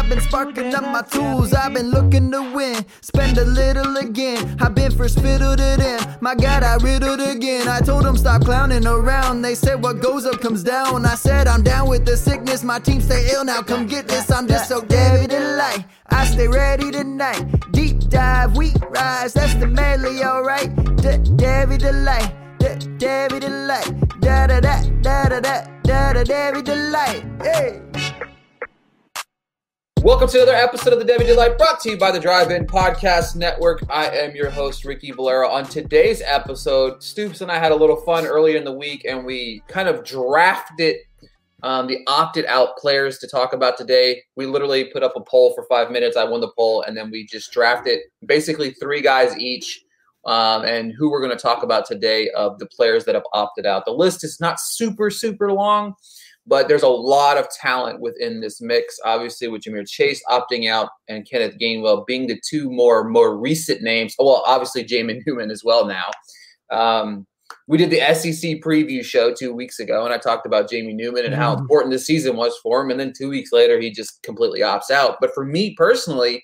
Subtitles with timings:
[0.00, 1.52] I've been sparking up my tools.
[1.52, 2.86] I've been looking to win.
[3.02, 4.56] Spend a little again.
[4.58, 6.00] I've been first fiddle to them.
[6.22, 7.68] My God, I riddled again.
[7.68, 9.42] I told them stop clowning around.
[9.42, 11.04] They said what goes up comes down.
[11.04, 12.64] I said I'm down with the sickness.
[12.64, 13.60] My team stay ill now.
[13.60, 14.30] Come get this.
[14.30, 15.84] I'm just so David Delight.
[16.08, 17.44] I stay ready tonight.
[17.70, 19.34] Deep dive, we rise.
[19.34, 20.74] That's the medley, alright.
[21.36, 22.32] David Delight.
[22.96, 24.20] David Delight.
[24.20, 27.22] Da da da da da da da da David Delight.
[27.42, 27.89] Hey.
[30.10, 32.66] Welcome to another episode of the Debbie Delight brought to you by the Drive In
[32.66, 33.84] Podcast Network.
[33.88, 35.48] I am your host, Ricky Valera.
[35.48, 39.24] On today's episode, Stoops and I had a little fun earlier in the week and
[39.24, 40.96] we kind of drafted
[41.62, 44.20] um, the opted out players to talk about today.
[44.34, 46.16] We literally put up a poll for five minutes.
[46.16, 49.84] I won the poll and then we just drafted basically three guys each.
[50.26, 53.64] Um, and who we're going to talk about today of the players that have opted
[53.64, 53.86] out.
[53.86, 55.94] The list is not super, super long
[56.50, 58.98] but there's a lot of talent within this mix.
[59.04, 63.82] Obviously, with Ja'Marr Chase opting out and Kenneth Gainwell being the two more more recent
[63.82, 64.14] names.
[64.18, 66.10] Oh, Well, obviously Jamie Newman as well now.
[66.70, 67.26] Um,
[67.68, 71.24] we did the SEC preview show two weeks ago, and I talked about Jamie Newman
[71.24, 71.62] and how mm-hmm.
[71.62, 72.90] important the season was for him.
[72.90, 75.18] And then two weeks later, he just completely opts out.
[75.20, 76.42] But for me personally,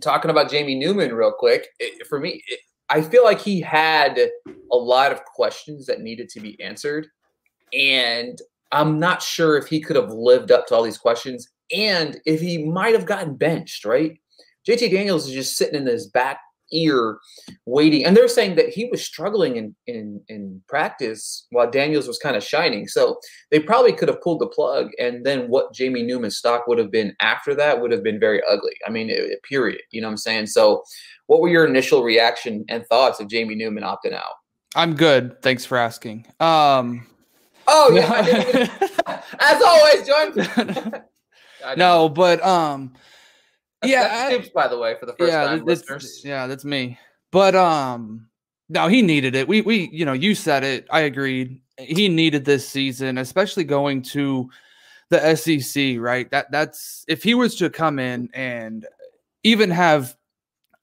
[0.00, 2.58] talking about Jamie Newman real quick, it, for me, it,
[2.88, 4.18] I feel like he had
[4.72, 7.06] a lot of questions that needed to be answered.
[7.72, 8.40] And
[8.74, 12.40] I'm not sure if he could have lived up to all these questions and if
[12.40, 14.18] he might have gotten benched, right?
[14.68, 16.40] JT Daniels is just sitting in his back
[16.72, 17.18] ear
[17.66, 18.04] waiting.
[18.04, 22.36] And they're saying that he was struggling in, in, in practice while Daniels was kind
[22.36, 22.88] of shining.
[22.88, 23.18] So
[23.50, 24.90] they probably could have pulled the plug.
[24.98, 28.42] And then what Jamie Newman's stock would have been after that would have been very
[28.48, 28.74] ugly.
[28.86, 29.80] I mean, it, period.
[29.90, 30.46] You know what I'm saying?
[30.46, 30.82] So
[31.26, 34.34] what were your initial reaction and thoughts of Jamie Newman opting out?
[34.74, 35.40] I'm good.
[35.42, 36.26] Thanks for asking.
[36.40, 37.06] Um,
[37.66, 38.68] Oh yeah.
[39.40, 41.02] As always, John.
[41.76, 42.94] no, but um
[43.80, 46.22] that's, yeah, that's by the way, for the first yeah, time that's, listeners.
[46.24, 46.98] Yeah, that's me.
[47.30, 48.28] But um
[48.68, 49.48] no, he needed it.
[49.48, 50.86] We we you know, you said it.
[50.90, 51.60] I agreed.
[51.78, 54.48] He needed this season, especially going to
[55.10, 56.30] the SEC, right?
[56.30, 58.86] That that's if he was to come in and
[59.42, 60.16] even have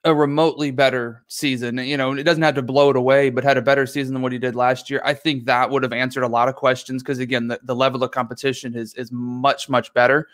[0.03, 1.77] a remotely better season.
[1.77, 4.24] You know, it doesn't have to blow it away, but had a better season than
[4.24, 5.01] what he did last year.
[5.06, 8.03] I think that would have answered a lot of questions because again, the, the level
[8.03, 10.27] of competition is is much much better.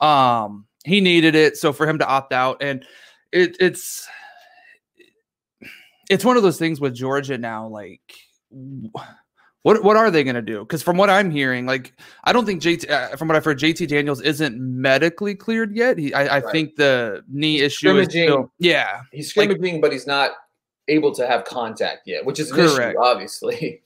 [0.00, 2.84] Um, he needed it, so for him to opt out, and
[3.32, 4.06] it, it's
[6.10, 8.14] it's one of those things with Georgia now, like
[9.66, 10.60] what what are they going to do?
[10.60, 11.92] Because from what I'm hearing, like
[12.22, 12.88] I don't think JT.
[12.88, 15.98] Uh, from what I've heard, JT Daniels isn't medically cleared yet.
[15.98, 16.52] He, I, I right.
[16.52, 19.00] think the knee issue is still, yeah.
[19.10, 20.30] He's scrimmaging, like, but he's not
[20.86, 22.90] able to have contact yet, which is an correct.
[22.92, 23.82] issue, obviously.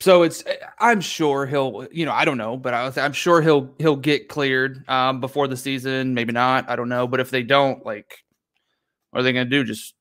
[0.00, 0.44] So it's
[0.78, 4.28] I'm sure he'll you know I don't know, but I am sure he'll he'll get
[4.28, 6.14] cleared um, before the season.
[6.14, 6.68] Maybe not.
[6.68, 7.06] I don't know.
[7.06, 8.18] But if they don't, like,
[9.10, 9.64] what are they going to do?
[9.64, 9.94] Just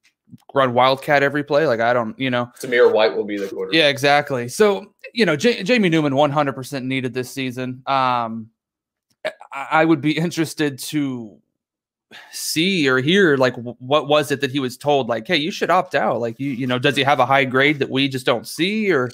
[0.54, 1.68] run wildcat every play.
[1.68, 3.78] Like I don't, you know, Zamir White will be the quarterback.
[3.78, 4.48] yeah, exactly.
[4.48, 7.84] So you know, J- Jamie Newman 100% needed this season.
[7.86, 8.50] Um,
[9.52, 11.40] I, I would be interested to
[12.32, 15.72] see or hear like what was it that he was told like hey you should
[15.72, 18.26] opt out like you you know does he have a high grade that we just
[18.26, 19.10] don't see or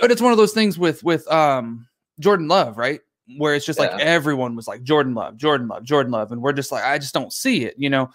[0.00, 1.86] but it's one of those things with with um
[2.18, 3.00] jordan love right
[3.36, 6.52] where it's just like everyone was like jordan love jordan love jordan love and we're
[6.52, 8.10] just like i just don't see it you know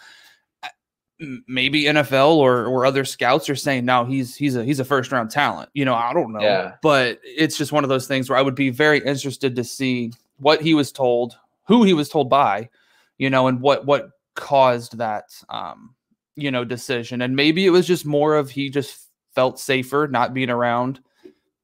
[1.47, 5.11] maybe nfl or or other scouts are saying no he's he's a he's a first
[5.11, 6.73] round talent you know i don't know Yeah.
[6.81, 10.11] but it's just one of those things where i would be very interested to see
[10.37, 11.37] what he was told
[11.67, 12.69] who he was told by
[13.17, 15.93] you know, and what what caused that um,
[16.35, 17.21] you know, decision.
[17.21, 20.99] And maybe it was just more of he just felt safer not being around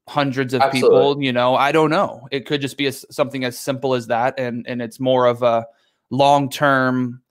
[0.08, 1.56] hundreds of people, you know.
[1.56, 2.28] I don't know.
[2.30, 5.42] It could just be a, something as simple as that and and it's more of
[5.42, 5.66] a
[6.12, 7.24] long-term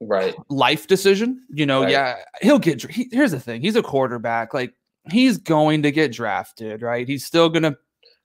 [0.00, 0.34] Right.
[0.48, 1.42] life decision.
[1.50, 1.90] You know, Right.
[1.92, 2.82] yeah, he'll get.
[2.90, 4.54] He, here's the thing: he's a quarterback.
[4.54, 4.72] Like
[5.10, 7.06] he's going to get drafted, right?
[7.06, 7.76] He's still gonna.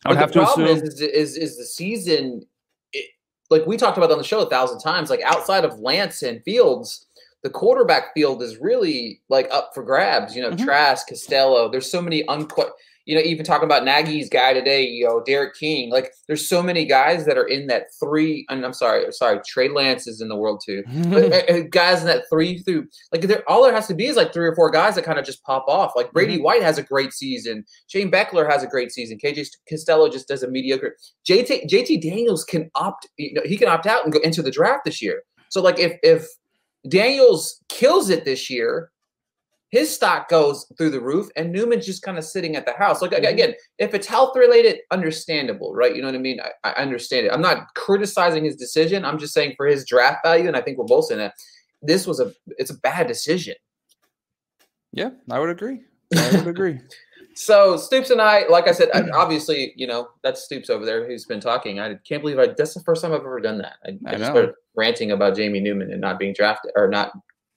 [0.06, 0.88] I would have the to problem assume.
[0.88, 2.46] is, is is the season
[2.94, 3.06] it,
[3.50, 6.44] like we talked about on the show a thousand times like outside of Lance and
[6.44, 7.08] Fields
[7.44, 10.64] the quarterback field is really like up for grabs you know Mhm.
[10.64, 12.70] Trask Costello there's so many unqu
[13.06, 16.62] you know even talking about Nagy's guy today you know D'Eriq King like there's so
[16.62, 20.28] many guys that are in that three and I'm sorry sorry Trey Lance is in
[20.28, 23.74] the world too but, uh, uh, guys in that three through like there all there
[23.74, 25.94] has to be is like three or four guys that kind of just pop off.
[25.96, 27.66] Like Brady White has a great season.
[27.88, 29.18] Shane Beckler has a great season.
[29.24, 30.96] KJ Costello just does a mediocre.
[31.28, 34.52] JT JT Daniels can opt you know he can opt out and go into the
[34.52, 35.24] draft this year.
[35.50, 36.28] So like if if
[36.88, 38.92] Daniels kills it this year,
[39.76, 43.02] his stock goes through the roof, and Newman's just kind of sitting at the house.
[43.02, 43.28] Like Mhm.
[43.30, 45.96] again, if it's health related, understandable, right?
[45.96, 46.40] You know what I mean?
[46.40, 47.32] I, I understand it.
[47.34, 49.04] I'm not criticizing his decision.
[49.04, 51.34] I'm just saying for his draft value, and I think we're both saying that
[51.82, 53.56] this was a it's a bad decision.
[54.92, 55.82] yeah, I would agree.
[56.18, 56.80] I would agree.
[57.38, 61.06] So Stoops and I, like I said, I- obviously, you know, that's Stoops over there
[61.06, 61.80] who's been talking.
[61.82, 63.74] I can't believe I that's the first time I've ever done that.
[63.86, 67.12] I, I, I just started ranting about Jamie Newman and not being drafted or not,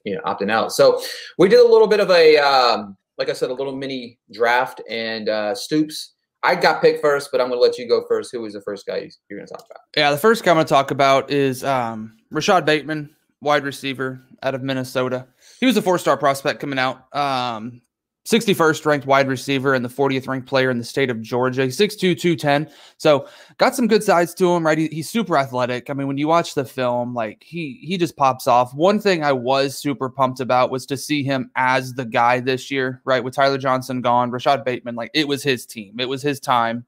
[0.05, 0.73] you know, opting out.
[0.73, 1.01] So
[1.39, 4.81] we did a little bit of a um, like I said, a little mini draft
[4.89, 6.15] and uh Stoops.
[6.45, 8.31] I got picked first, but I'm gonna let you go first.
[8.33, 9.81] Who was the first guy you- you're gonna talk about?
[9.97, 13.11] Yeah, the first guy I'm going to talk about is um, Rashod Bateman,
[13.41, 15.27] wide receiver out of Minnesota.
[15.59, 17.81] He was a four-star prospect coming out, um,
[18.29, 21.65] 61st ranked wide receiver and the 40th ranked player in the state of Georgia.
[21.65, 22.71] He's 6'2", 210.
[22.99, 23.27] So
[23.57, 24.77] got some good sides to him, right?
[24.77, 25.89] He, he's super athletic.
[25.89, 28.75] I mean, when you watch the film, like he he just pops off.
[28.75, 32.71] One thing I was super pumped about was to see him as the guy this
[32.71, 33.25] year, right?
[33.25, 35.99] With Tyler Johnson gone, Rashod Bateman, like it was his team.
[35.99, 36.85] It was his time,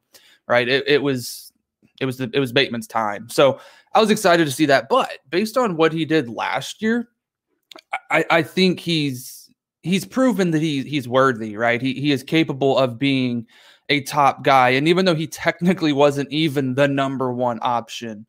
[0.46, 0.68] right?
[0.68, 1.54] It, it was
[2.02, 3.30] it was the, it was Bateman's time.
[3.30, 3.60] So
[3.94, 4.90] I was excited to see that.
[4.90, 7.08] But based on what he did last year,
[8.10, 9.39] I, I think he's
[9.82, 11.80] he's proven that he he's worthy, right?
[11.80, 13.46] He he is capable of being
[13.88, 14.70] a top guy.
[14.70, 18.26] And even though he technically wasn't even the number one option,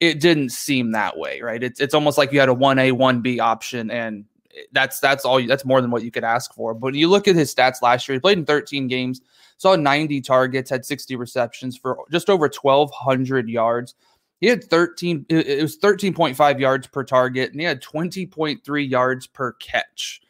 [0.00, 1.62] it didn't seem that way, right?
[1.62, 4.24] It's it's almost like you had a one A, one B option, and
[4.72, 6.74] that's that's all that's more than what you could ask for.
[6.74, 9.20] But you look at his stats last year, he played in 13 games,
[9.56, 13.94] saw 90 targets, had 60 receptions for just over 1,200 yards.
[14.40, 19.26] He had 13, it it was 13.5 yards per target, and he had 20.3 yards
[19.26, 20.20] per catch.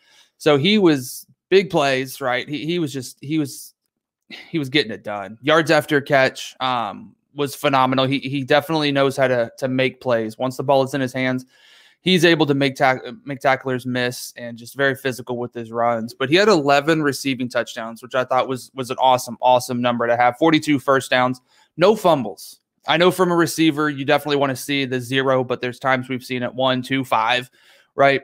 [0.45, 2.47] So he was big plays, right?
[2.47, 3.73] He, he was just, he was,
[4.29, 5.39] he was getting it done.
[5.41, 8.05] Yards after catch um, was phenomenal.
[8.05, 10.37] He, he definitely knows how to, to make plays.
[10.37, 11.47] Once the ball is in his hands,
[12.03, 16.13] he's able to make tack make tacklers miss and just very physical with his runs.
[16.13, 20.07] But he had 11 receiving touchdowns, which I thought was was an awesome awesome number
[20.07, 20.37] to have.
[20.37, 21.41] 42 first downs,
[21.79, 22.61] no fumbles.
[22.87, 26.11] I know from a receiver you definitely want to see the zero, but there's times
[26.11, 27.51] we've seen it one, two, five,
[27.95, 28.21] right?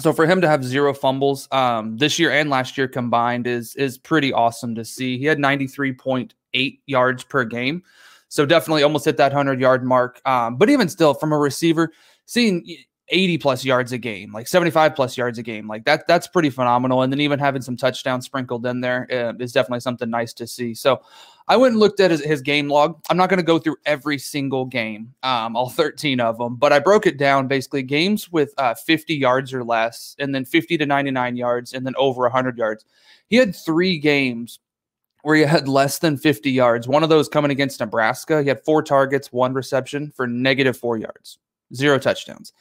[0.00, 3.74] So for him to have zero fumbles um, this year and last year combined is
[3.76, 5.18] is pretty awesome to see.
[5.18, 7.82] He had 93.8 yards per game,
[8.28, 10.20] so definitely almost hit that hundred yard mark.
[10.26, 11.92] Um, but even still, from a receiver,
[12.26, 12.66] seeing
[13.08, 16.50] 80 plus yards a game, like 75 plus yards a game, like that that's pretty
[16.50, 17.02] phenomenal.
[17.02, 20.46] And then even having some touchdowns sprinkled in there uh, is definitely something nice to
[20.46, 20.74] see.
[20.74, 21.02] So
[21.48, 23.00] I went and looked at his, his game log.
[23.10, 26.72] I'm not going to go through every single game, um, all 13 of them, but
[26.72, 30.78] I broke it down basically games with uh, 50 yards or less, and then 50
[30.78, 32.84] to 99 yards, and then over 100 yards.
[33.28, 34.60] He had three games
[35.22, 36.88] where he had less than 50 yards.
[36.88, 38.42] One of those coming against Nebraska.
[38.42, 41.38] He had four targets, one reception for negative four yards,
[41.74, 42.52] zero touchdowns.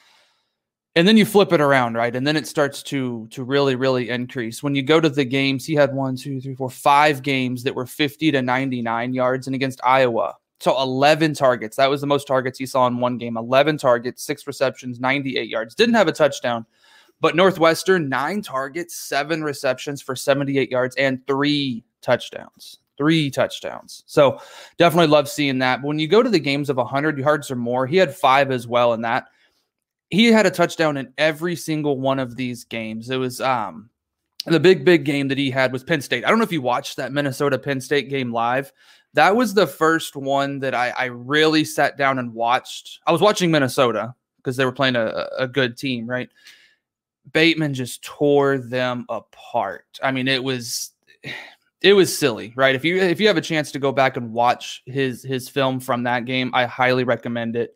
[0.96, 2.14] And then you flip it around, right?
[2.14, 4.62] And then it starts to to really, really increase.
[4.62, 7.74] When you go to the games, he had one, two, three, four, five games that
[7.74, 10.36] were 50 to 99 yards, and against Iowa.
[10.60, 11.78] So 11 targets.
[11.78, 13.36] That was the most targets he saw in one game.
[13.38, 15.74] 11 targets, six receptions, 98 yards.
[15.76, 16.66] Didn't have a touchdown,
[17.20, 22.80] But Northwestern, nine targets, seven receptions for 78 yards, and three touchdowns.
[22.98, 24.04] Three touchdowns.
[24.06, 24.40] So
[24.78, 25.82] definitely love seeing that.
[25.82, 28.52] But when you go to the games of 100 yards or more, he had five
[28.52, 29.28] as well in that.
[30.12, 33.10] He had a touchdown in every single one of these games.
[33.10, 33.90] It was um
[34.46, 36.26] the big, big game that he had was Penn State.
[36.26, 38.72] I don't know if you watched that Minnesota Penn State game live.
[39.14, 43.00] That was the first one that I, I really sat down and watched.
[43.06, 46.30] I was watching Minnesota because they were playing a, a good team, right?
[47.34, 49.86] Bateman just tore them apart.
[50.02, 50.92] I mean, it was
[51.82, 52.74] it was silly, right?
[52.74, 55.80] If you if you have a chance to go back and watch his his film
[55.80, 57.76] from that game, I highly recommend it.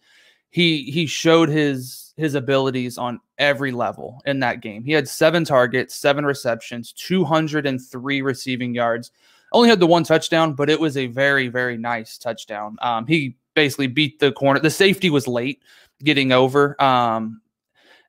[0.56, 4.86] He he showed his his abilities on every level in that game.
[4.86, 9.12] He had seven targets, seven receptions, 203 receiving yards.
[9.52, 12.78] Only had the one touchdown, but it was a very, very nice touchdown.
[12.82, 14.62] Um, he basically beat the corner.
[14.62, 15.62] The safety was late
[16.06, 16.82] getting over.
[16.82, 17.42] Um,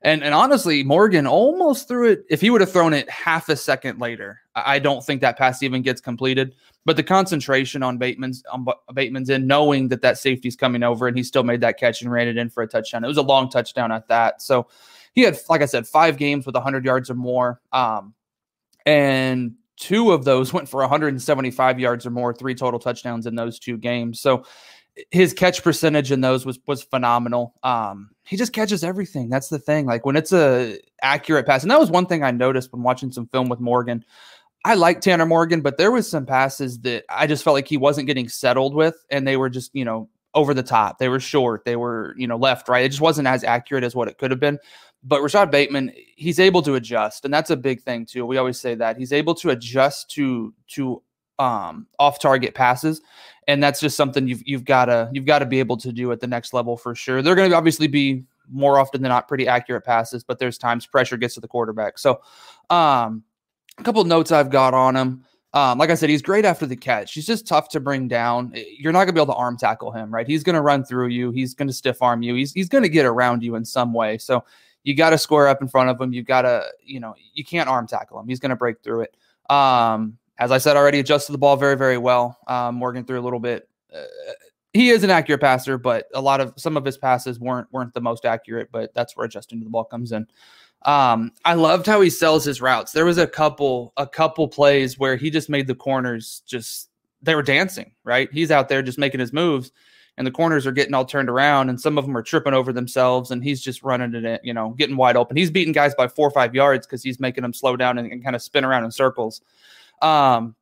[0.01, 2.25] and and honestly, Morgan almost threw it.
[2.29, 5.63] If he would have thrown it half a second later, I don't think that pass
[5.63, 6.55] even gets completed.
[6.85, 11.17] But the concentration on Bateman's on Bateman's in, knowing that that safety's coming over, and
[11.17, 13.03] he still made that catch and ran it in for a touchdown.
[13.03, 14.41] It was a long touchdown at that.
[14.41, 14.67] So
[15.13, 18.13] he had, like I said, five games with 100 yards or more, um,
[18.85, 22.33] and two of those went for 175 yards or more.
[22.33, 24.19] Three total touchdowns in those two games.
[24.19, 24.45] So
[25.11, 27.55] his catch percentage in those was was phenomenal.
[27.63, 29.29] Um, he just catches everything.
[29.29, 29.85] That's the thing.
[29.85, 33.11] Like when it's a accurate pass, and that was one thing I noticed when watching
[33.11, 34.03] some film with Morgan.
[34.65, 37.77] I like Tanner Morgan, but there was some passes that I just felt like he
[37.77, 40.99] wasn't getting settled with, and they were just you know over the top.
[40.99, 41.63] They were short.
[41.63, 42.83] They were you know left right.
[42.83, 44.59] It just wasn't as accurate as what it could have been.
[45.03, 48.25] But Rashod Bateman, he's able to adjust, and that's a big thing too.
[48.25, 51.01] We always say that he's able to adjust to to
[51.39, 53.01] um, off target passes
[53.47, 56.11] and that's just something you've you've got to you've got to be able to do
[56.11, 57.21] at the next level for sure.
[57.21, 60.85] They're going to obviously be more often than not pretty accurate passes, but there's times
[60.85, 61.97] pressure gets to the quarterback.
[61.97, 62.21] So,
[62.69, 63.23] um,
[63.77, 65.23] a couple notes I've got on him.
[65.53, 67.13] Um, like I said, he's great after the catch.
[67.13, 68.51] He's just tough to bring down.
[68.53, 70.27] Eh, you're not gonna be able to arm tackle him, right?
[70.27, 71.31] He's gonna run through you.
[71.31, 72.35] He's gonna stiff arm you.
[72.35, 74.17] He's he's gonna get around you in some way.
[74.17, 74.43] So
[74.83, 76.13] you got to square up in front of him.
[76.13, 78.27] You got to, you know, you can't arm tackle him.
[78.27, 79.15] He's gonna break through it.
[79.49, 82.37] Um, as I said already, adjusted the ball very, very well.
[82.47, 83.67] Um, Morgan threw a little bit.
[83.93, 84.03] Uh,
[84.73, 87.93] he is an accurate passer, but a lot of some of his passes weren't weren't
[87.93, 88.69] the most accurate.
[88.71, 90.27] But that's where adjusting to the ball comes in.
[90.83, 92.91] Um, I loved how he sells his routes.
[92.91, 96.89] There was a couple a couple plays where he just made the corners just
[97.21, 97.93] they were dancing.
[98.03, 99.71] Right, he's out there just making his moves,
[100.17, 102.71] and the corners are getting all turned around, and some of them are tripping over
[102.71, 105.37] themselves, and he's just running it, you know, getting wide open.
[105.37, 108.11] He's beating guys by four or five yards because he's making them slow down and,
[108.11, 109.41] and kind of spin around in circles.
[110.01, 110.55] Um,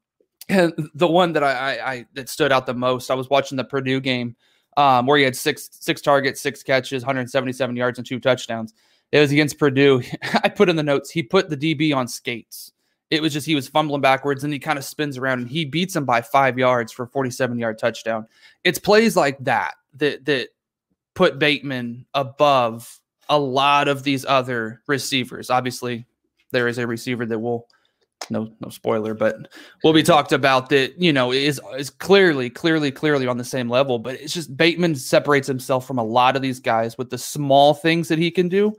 [0.50, 3.58] and the one that I, I, I, that stood out the most, I was watching
[3.58, 4.36] the Purdue game
[4.77, 8.74] um, where he had six six targets, six catches, 177 yards, and two touchdowns.
[9.12, 10.01] It was against Purdue.
[10.44, 11.10] I put in the notes.
[11.10, 12.72] He put the DB on skates.
[13.12, 15.63] It was just he was fumbling backwards and he kind of spins around and he
[15.63, 18.27] beats him by five yards for 47 yard touchdown.
[18.63, 20.50] It's plays like that that that
[21.13, 23.00] put Bateman above
[23.30, 25.50] a lot of these other receivers.
[25.50, 26.06] Obviously,
[26.51, 27.68] there is a receiver that will
[28.29, 29.53] no no spoiler, but
[29.84, 33.70] will be talked about that you know is is clearly clearly clearly on the same
[33.70, 34.00] level.
[34.00, 37.74] But it's just Bateman separates himself from a lot of these guys with the small
[37.74, 38.75] things that he can do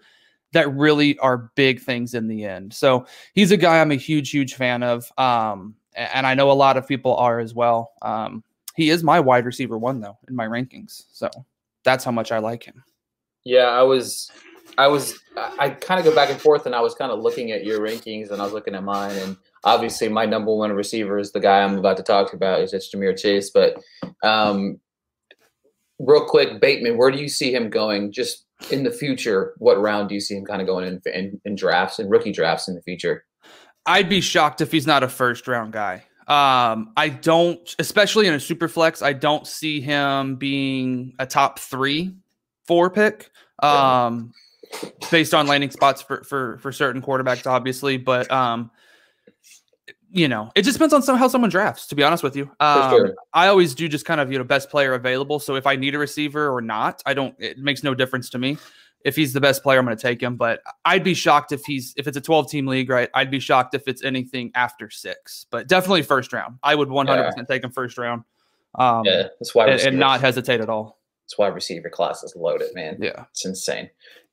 [0.52, 2.72] that really are big things in the end.
[2.72, 6.52] So he's a guy I'm a huge huge fan of, um, and I know a
[6.52, 7.92] lot of people are as well.
[8.02, 8.42] Um,
[8.74, 11.28] he is my wide receiver one though in my rankings, so
[11.84, 12.82] that's how much I like him.
[13.44, 14.30] Yeah, I was
[14.78, 15.18] I was
[15.58, 17.80] I kind of go back and forth, and I was kind of looking at your
[17.80, 21.40] rankings, and I was looking at mine, and obviously my number one receiver is the
[21.40, 23.50] guy I'm about to talk about, is it's Ja'Marr Chase.
[23.50, 23.76] But
[24.22, 24.80] um,
[25.98, 28.12] real quick, Bateman, where do you see him going?
[28.12, 31.40] Just in the future, what round do you see him kind of going in, in,
[31.44, 33.24] in drafts and rookie drafts in the future?
[33.86, 36.04] I'd be shocked if he's not a first round guy.
[36.28, 41.60] Um, I don't, especially in a super flex, I don't see him being a top
[41.60, 42.16] three,
[42.66, 43.30] four pick.
[43.62, 44.32] Um,
[45.10, 47.96] based on landing spots for for for certain quarterbacks, obviously.
[47.96, 48.70] But um,
[50.10, 51.86] you know, it just depends on some, how someone drafts.
[51.88, 53.14] To be honest with you, um, sure.
[53.32, 55.38] I always do just kind of you know best player available.
[55.38, 57.34] So if I need a receiver or not, I don't.
[57.38, 58.58] It makes no difference to me.
[59.04, 60.36] If he's the best player, I'm going to take him.
[60.36, 63.08] But I'd be shocked if he's if it's a 12 team league, right?
[63.14, 65.46] I'd be shocked if it's anything after six.
[65.50, 66.58] But definitely first round.
[66.62, 67.26] I would 100 yeah.
[67.28, 68.24] percent take him first round.
[68.74, 70.98] Um, yeah, that's why and, and not hesitate at all.
[71.24, 72.98] That's why receiver class is loaded, man.
[73.00, 73.90] Yeah, it's insane.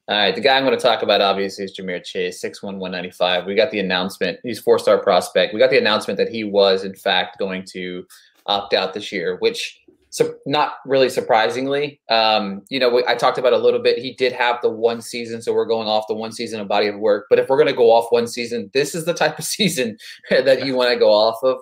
[0.10, 3.46] All right, the guy I'm going to talk about obviously is Ja'Marr Chase, 6'1", 195.
[3.46, 4.38] We got the announcement.
[4.44, 5.54] He's four-star prospect.
[5.54, 8.06] We got the announcement that he was, in fact, going to
[8.46, 9.80] opt out this year, which
[10.10, 13.98] So not really surprisingly, um, you know, I talked about a little bit.
[13.98, 16.88] He did have the one season, so we're going off the one season of body
[16.88, 17.28] of work.
[17.30, 19.98] But if we're going to go off one season, this is the type of season
[20.30, 21.60] that you want to go off of.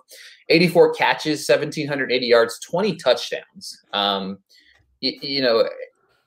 [0.50, 3.84] 84 catches, 1,780 yards, 20 touchdowns.
[3.94, 4.40] Um,
[5.00, 5.70] you, you know,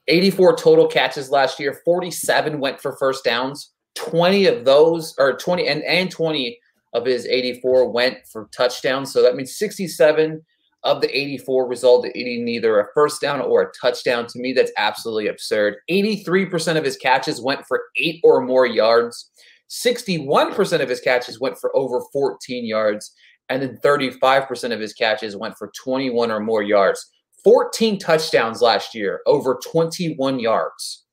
[0.09, 1.81] 84 total catches last year.
[1.85, 3.73] 47 went for first downs.
[3.95, 6.59] 20 of those, or 20 and and 20
[6.95, 9.13] of his 84 went for touchdowns.
[9.13, 10.43] So that means 67
[10.85, 14.27] of the 84 resulted in either a first down or a touchdown.
[14.29, 15.77] To me, that's absolutely absurd.
[15.91, 19.31] 83% of his catches went for eight or more yards.
[19.71, 23.13] 61% of his catches went for over 14 yards.
[23.49, 27.11] And then 35% of his catches went for 21 or more yards.
[27.45, 31.05] 14 touchdowns last year, over 21 yards.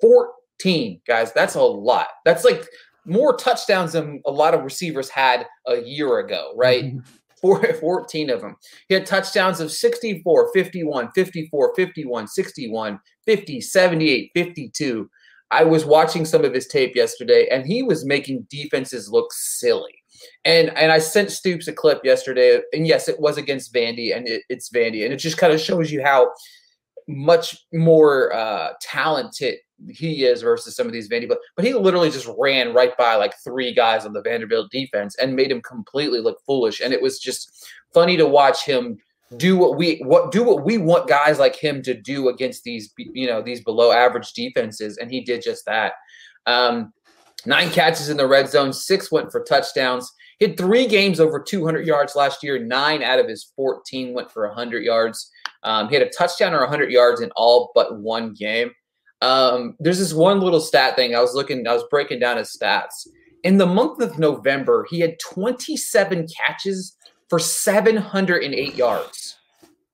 [0.00, 1.32] 14, guys.
[1.32, 2.08] That's a lot.
[2.24, 2.66] That's like
[3.04, 6.84] more touchdowns than a lot of receivers had a year ago, right?
[6.84, 7.78] Mm-hmm.
[7.80, 8.56] 14 of them.
[8.88, 15.10] He had touchdowns of 64, 51, 54, 51, 61, 50, 78, 52.
[15.50, 20.01] I was watching some of his tape yesterday and he was making defenses look silly.
[20.44, 24.26] And and I sent Stoops a clip yesterday, and yes, it was against Vandy, and
[24.28, 26.30] it, it's Vandy, and it just kind of shows you how
[27.08, 32.10] much more uh, talented he is versus some of these Vandy, but but he literally
[32.10, 36.20] just ran right by like three guys on the Vanderbilt defense and made him completely
[36.20, 36.80] look foolish.
[36.80, 38.98] And it was just funny to watch him
[39.38, 42.92] do what we what do what we want guys like him to do against these
[42.98, 45.94] you know these below average defenses, and he did just that.
[46.46, 46.92] Um,
[47.46, 50.10] nine catches in the red zone, six went for touchdowns.
[50.40, 52.58] Had three games over 200 yards last year.
[52.58, 55.30] Nine out of his 14 went for 100 yards.
[55.62, 58.72] Um, he had a touchdown or 100 yards in all but one game.
[59.20, 61.14] Um, there's this one little stat thing.
[61.14, 63.06] I was looking, I was breaking down his stats.
[63.44, 66.96] In the month of November, he had 27 catches
[67.28, 69.38] for 708 yards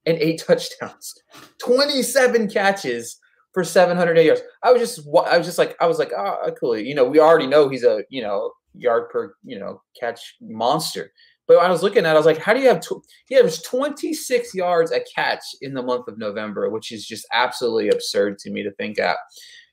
[0.06, 1.14] and eight touchdowns.
[1.58, 3.18] 27 catches
[3.52, 4.42] for 708 yards.
[4.62, 6.76] I was just, I was just like, I was like, oh, cool.
[6.76, 11.12] You know, we already know he's a, you know, yard per, you know, catch monster.
[11.46, 12.80] But I was looking at, it, I was like, how do you have?
[12.80, 17.26] Tw- he has 26 yards a catch in the month of November, which is just
[17.32, 19.16] absolutely absurd to me to think at.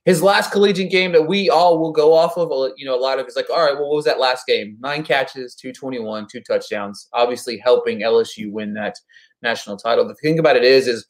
[0.06, 3.20] His last collegiate game that we all will go off of, you know, a lot
[3.20, 4.78] of it's like, all right, well, what was that last game?
[4.80, 8.96] Nine catches, 221, two touchdowns, obviously helping LSU win that
[9.42, 10.08] national title.
[10.08, 11.06] The thing about it is, is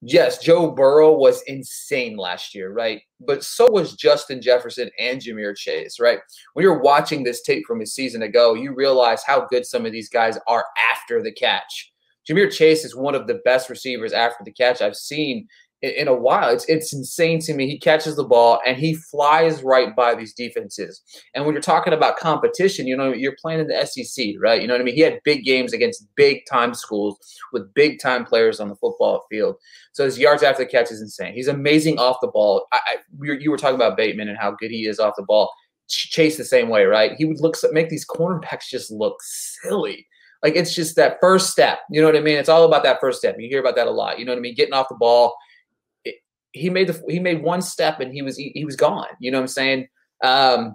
[0.00, 3.00] yes, Joe Burrow was insane last year, right?
[3.20, 6.18] But so was Justin Jefferson and Ja'Marr Chase, right?
[6.52, 9.92] When you're watching this tape from a season ago, you realize how good some of
[9.92, 11.92] these guys are after the catch.
[12.28, 15.46] Ja'Marr Chase is one of the best receivers after the catch I've seen
[15.84, 16.48] in a while.
[16.50, 17.68] It's it's insane to me.
[17.68, 21.02] He catches the ball and he flies right by these defenses.
[21.34, 24.60] And when you're talking about competition, you know, you're playing in the SEC, right?
[24.60, 24.94] You know what I mean?
[24.94, 27.18] He had big games against big time schools
[27.52, 29.56] with big time players on the football field.
[29.92, 31.34] So his yards after the catch is insane.
[31.34, 32.66] He's amazing off the ball.
[32.72, 32.96] I, I
[33.38, 35.52] you were talking about Bateman and how good he is off the ball.
[35.88, 37.12] Chase the same way, right?
[37.18, 40.06] He would look make these cornerbacks just look silly.
[40.42, 41.80] Like it's just that first step.
[41.90, 42.36] You know what I mean?
[42.36, 43.36] It's all about that first step.
[43.38, 44.18] You hear about that a lot.
[44.18, 44.54] You know what I mean?
[44.54, 45.34] Getting off the ball
[46.54, 49.08] he made the he made one step and he was he, he was gone.
[49.18, 49.88] You know what I'm saying?
[50.22, 50.74] Um,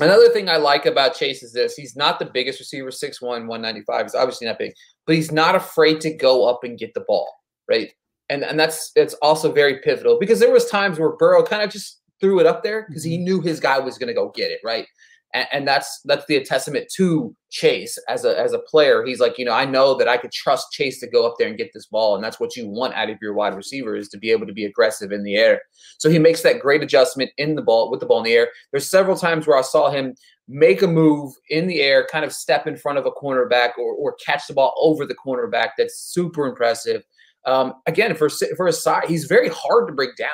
[0.00, 4.04] another thing I like about Chase is this: he's not the biggest receiver, 6'1", 195.
[4.04, 4.74] He's obviously not big,
[5.06, 7.32] but he's not afraid to go up and get the ball,
[7.68, 7.92] right?
[8.28, 11.70] And and that's it's also very pivotal because there was times where Burrow kind of
[11.70, 13.24] just threw it up there because he mm-hmm.
[13.24, 14.86] knew his guy was going to go get it, right?
[15.34, 19.04] And, and that's that's the testament to Chase as a as a player.
[19.04, 21.48] He's like, you know, I know that I could trust Chase to go up there
[21.48, 24.08] and get this ball, and that's what you want out of your wide receiver is
[24.10, 25.60] to be able to be aggressive in the air.
[25.98, 28.48] So he makes that great adjustment in the ball with the ball in the air.
[28.70, 30.14] There's several times where I saw him
[30.48, 33.94] make a move in the air, kind of step in front of a cornerback or,
[33.94, 35.70] or catch the ball over the cornerback.
[35.76, 37.02] That's super impressive.
[37.46, 40.30] Um, again, for for a side, he's very hard to break down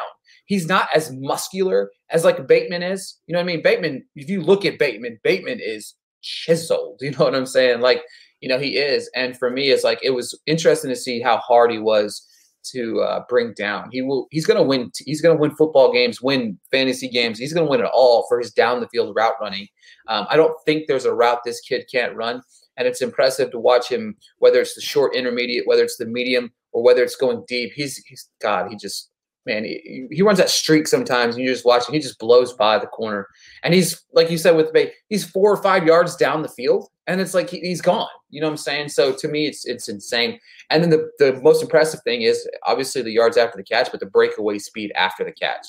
[0.51, 3.17] he's not as muscular as like Bateman is.
[3.27, 3.63] You know what I mean?
[3.63, 6.99] Bateman, if you look at Bateman, Bateman is chiseled.
[7.03, 7.81] You know what I'm saying?
[7.81, 8.03] Like,
[8.41, 9.09] you know, he is.
[9.15, 12.27] And for me, it's like it was interesting to see how hard he was
[12.73, 13.91] to uh, bring down.
[13.93, 14.27] He will.
[14.33, 14.91] He's going to win.
[14.99, 17.39] He's going to win football games, win fantasy games.
[17.39, 19.69] He's going to win it all for his down the field route running.
[20.09, 22.43] Um, I don't think there's a route this kid can't run,
[22.77, 24.17] and it's impressive to watch him.
[24.39, 27.73] Whether it's the short, intermediate, whether it's the medium, or whether it's going deep.
[27.75, 28.69] He's he's God.
[28.69, 29.10] He just
[29.47, 31.95] man, he, he runs that streak sometimes, and you just watch him.
[31.95, 33.27] He just blows by the corner,
[33.63, 36.89] and he's like you said with Bay, he's four or five yards down the field,
[37.07, 38.09] and it's like he, he's gone.
[38.29, 38.89] You know what I'm saying?
[38.91, 40.39] So to me, it's it's insane.
[40.71, 44.01] And then the the most impressive thing is obviously the yards after the catch, but
[44.01, 45.67] the breakaway speed after the catch.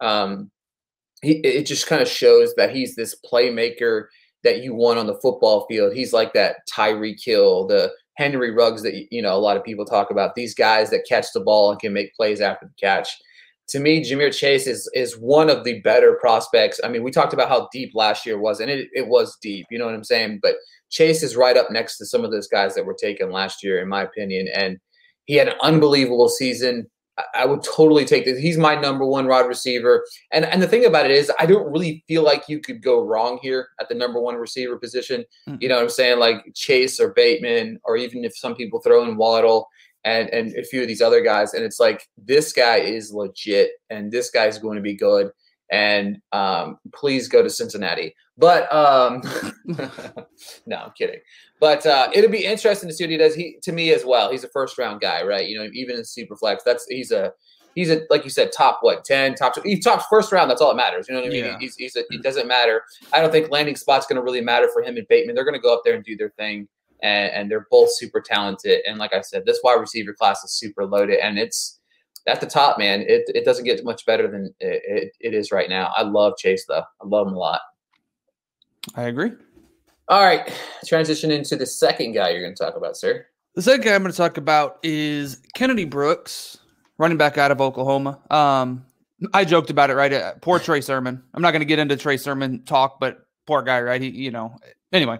[0.00, 0.50] Um,
[1.22, 4.06] he it just kind of shows that he's this playmaker
[4.44, 5.94] that you want on the football field.
[5.94, 9.84] He's like that Tyreek Hill, the Henry Ruggs that you know a lot of people
[9.84, 10.34] talk about.
[10.34, 13.08] These guys that catch the ball and can make plays after the catch.
[13.68, 16.80] To me, Ja'Marr Chase is is one of the better prospects.
[16.84, 19.66] I mean, we talked about how deep last year was, and it, it was deep.
[19.70, 20.40] You know what I'm saying?
[20.42, 20.56] But
[20.90, 23.80] Chase is right up next to some of those guys that were taken last year,
[23.80, 24.46] in my opinion.
[24.54, 24.78] And
[25.24, 26.90] he had an unbelievable season.
[27.34, 28.38] I would totally take this.
[28.38, 30.04] He's my number one wide receiver.
[30.30, 33.02] And and the thing about it is I don't really feel like you could go
[33.02, 35.24] wrong here at the number one receiver position.
[35.48, 35.58] Mm-hmm.
[35.60, 36.18] You know what I'm saying?
[36.18, 39.68] Like Chase or Bateman, or even if some people throw in Waddle
[40.04, 41.52] and and a few of these other guys.
[41.52, 45.30] And it's like this guy is legit and this guy is going to be good.
[45.70, 48.14] And um, please go to Cincinnati.
[48.42, 49.22] But um,
[50.66, 51.20] no, I'm kidding.
[51.60, 53.36] But uh, it'll be interesting to see what he does.
[53.36, 54.32] He to me as well.
[54.32, 55.48] He's a first round guy, right?
[55.48, 57.32] You know, even in superflex, that's he's a
[57.76, 60.50] he's a like you said, top what ten, top he tops first round.
[60.50, 61.06] That's all that matters.
[61.08, 61.44] You know what I mean?
[61.44, 61.58] Yeah.
[61.60, 62.82] He's, he's a, it doesn't matter.
[63.12, 65.36] I don't think landing spot's going to really matter for him and Bateman.
[65.36, 66.66] They're going to go up there and do their thing,
[67.00, 68.80] and, and they're both super talented.
[68.88, 71.78] And like I said, this wide receiver class is super loaded, and it's
[72.26, 73.02] at the top, man.
[73.02, 75.92] It it doesn't get much better than it, it, it is right now.
[75.96, 76.82] I love Chase though.
[77.00, 77.60] I love him a lot.
[78.94, 79.32] I agree.
[80.08, 80.52] All right,
[80.86, 83.26] transition into the second guy you're going to talk about, sir.
[83.54, 86.58] The second guy I'm going to talk about is Kennedy Brooks,
[86.98, 88.18] running back out of Oklahoma.
[88.30, 88.84] Um,
[89.32, 90.12] I joked about it, right?
[90.12, 91.22] Uh, poor Trey Sermon.
[91.34, 94.00] I'm not going to get into Trey Sermon talk, but poor guy, right?
[94.00, 94.56] He, you know,
[94.92, 95.18] anyway,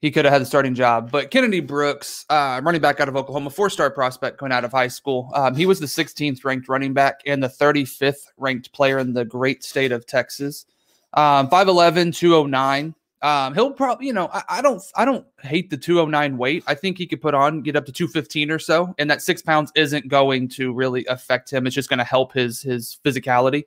[0.00, 1.10] he could have had the starting job.
[1.10, 4.70] But Kennedy Brooks, uh, running back out of Oklahoma, four star prospect coming out of
[4.70, 5.30] high school.
[5.34, 9.24] Um, he was the 16th ranked running back and the 35th ranked player in the
[9.24, 10.66] great state of Texas.
[11.14, 12.94] Um, 5'11, 209.
[13.22, 16.62] Um, he'll probably, you know, I, I, don't, I don't hate the 209 weight.
[16.66, 19.40] I think he could put on, get up to 215 or so, and that six
[19.40, 21.66] pounds isn't going to really affect him.
[21.66, 23.64] It's just going to help his his physicality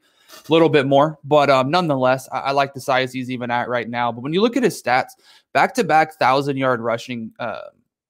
[0.47, 1.17] a little bit more.
[1.23, 4.11] But um, nonetheless, I, I, like the size he's even at right now.
[4.11, 5.11] But when you look at his stats,
[5.53, 7.61] back to back thousand yard rushing uh,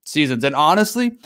[0.04, 1.18] seasons, and honestly,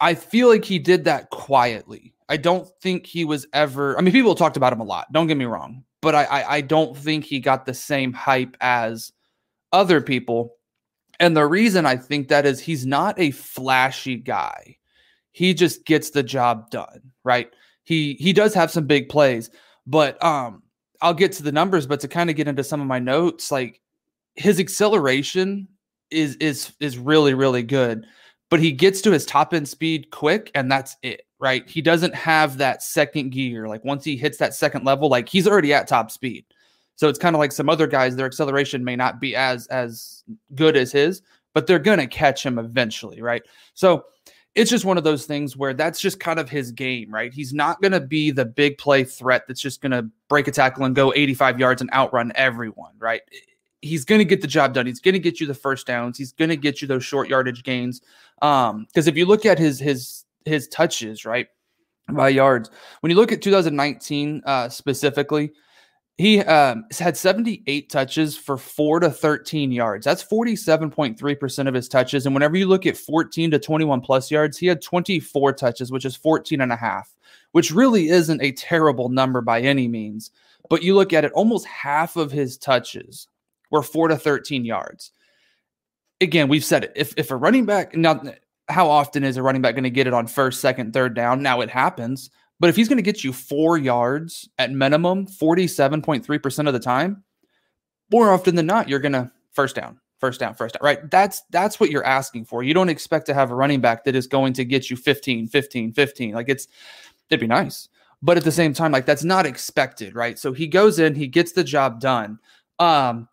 [0.00, 2.14] I feel like he did that quietly.
[2.28, 3.98] I don't think he was ever.
[3.98, 5.12] I mean, people talked about him a lot.
[5.12, 9.12] Don't get me wrong, but I, I, don't think he got the same hype as
[9.72, 10.56] other people.
[11.20, 14.76] And the reason I think that is he's not a flashy guy.
[15.30, 17.50] He just gets the job done, right?
[17.84, 19.48] He he does have some big plays,
[19.86, 20.62] but um
[21.00, 23.50] I'll get to the numbers, but to kind of get into some of my notes,
[23.50, 23.80] like
[24.34, 25.68] his acceleration
[26.10, 28.06] is is is really really good,
[28.52, 31.66] but he gets to his top end speed quick and that's it, right?
[31.66, 33.66] He doesn't have that second gear.
[33.66, 36.44] Like once he hits that second level, like he's already at top speed.
[36.96, 40.22] So it's kind of like some other guys, their acceleration may not be as as
[40.54, 41.22] good as his,
[41.54, 43.42] but they're gonna catch him eventually, right?
[43.72, 44.04] So
[44.54, 47.32] it's just one of those things where that's just kind of his game, right?
[47.32, 50.50] He's not going to be the big play threat that's just going to break a
[50.50, 53.22] tackle and go 85 yards and outrun everyone, right?
[53.82, 54.86] He's going to get the job done.
[54.86, 56.16] He's going to get you the first downs.
[56.16, 58.00] He's going to get you those short yardage gains.
[58.40, 61.48] Um, because if you look at his his his touches, right,
[62.08, 65.52] by yards, when you look at 2019 uh, specifically,
[66.18, 70.04] he um, had 78 touches for four to 13 yards.
[70.04, 72.26] That's 47.3% of his touches.
[72.26, 76.04] And whenever you look at 14 to 21 plus yards, he had 24 touches, which
[76.04, 77.14] is 14 and a half,
[77.52, 80.30] which really isn't a terrible number by any means.
[80.68, 83.26] But you look at it, almost half of his touches
[83.72, 85.10] were four to 13 yards.
[86.20, 86.92] Again, we've said it.
[86.94, 88.22] If, if a running back, now,
[88.68, 91.42] how often is a running back going to get it on first, second, third down?
[91.42, 92.30] Now it happens.
[92.60, 97.24] But if he's going to get you four yards at minimum, 47.3% of the time,
[98.12, 101.10] more often than not, you're going to first down, first down, first down, right?
[101.10, 102.62] That's that's what you're asking for.
[102.62, 105.48] You don't expect to have a running back that is going to get you 15,
[105.48, 106.34] 15, 15.
[106.34, 106.68] Like it's
[107.30, 107.88] it'd be nice.
[108.22, 110.38] But at the same time, like that's not expected, right?
[110.38, 112.38] So he goes in, he gets the job done.
[112.78, 113.28] Um,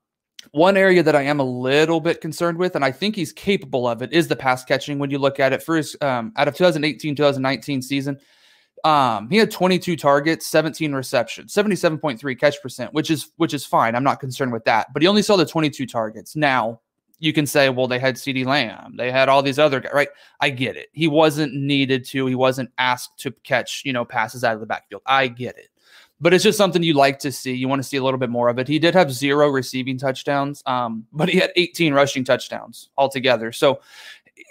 [0.52, 3.88] one area that I am a little bit concerned with, and I think he's capable
[3.88, 5.00] of it, is the pass catching.
[5.00, 8.20] When you look at it, for his um, out of 2018 2019 season,
[8.84, 13.96] um, he had 22 targets, 17 receptions, 77.3 catch percent, which is which is fine.
[13.96, 14.88] I'm not concerned with that.
[14.94, 16.36] But he only saw the 22 targets.
[16.36, 16.80] Now
[17.20, 20.08] you can say, well, they had CeeDee Lamb, they had all these other guys, right?
[20.40, 20.88] I get it.
[20.94, 24.66] He wasn't needed to, he wasn't asked to catch, you know, passes out of the
[24.66, 25.02] backfield.
[25.06, 25.70] I get it.
[26.22, 27.54] But it's just something you like to see.
[27.54, 28.68] You want to see a little bit more of it.
[28.68, 33.54] He did have zero receiving touchdowns, um, but he had 18 rushing touchdowns altogether.
[33.54, 33.80] So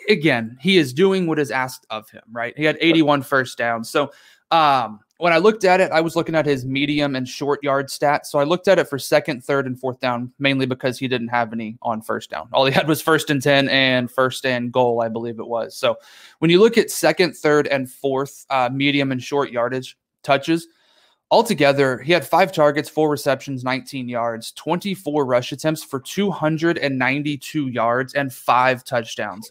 [0.08, 2.56] again, he is doing what is asked of him, right?
[2.56, 3.90] He had 81 first downs.
[3.90, 4.10] So
[4.50, 7.88] um, when I looked at it, I was looking at his medium and short yard
[7.88, 8.26] stats.
[8.26, 11.28] So I looked at it for second, third, and fourth down, mainly because he didn't
[11.28, 12.48] have any on first down.
[12.52, 15.76] All he had was first and 10 and first and goal, I believe it was.
[15.76, 15.96] So
[16.38, 20.68] when you look at second, third, and fourth uh, medium and short yardage touches,
[21.30, 28.14] Altogether, he had five targets, four receptions, 19 yards, 24 rush attempts for 292 yards,
[28.14, 29.50] and five touchdowns.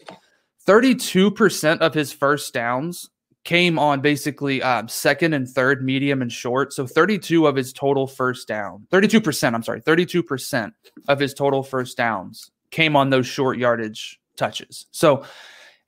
[0.66, 3.10] 32% of his first downs
[3.44, 6.72] came on basically um, second and third, medium and short.
[6.72, 10.72] So 32 of his total first down, 32%, I'm sorry, 32%
[11.08, 14.86] of his total first downs came on those short yardage touches.
[14.90, 15.24] So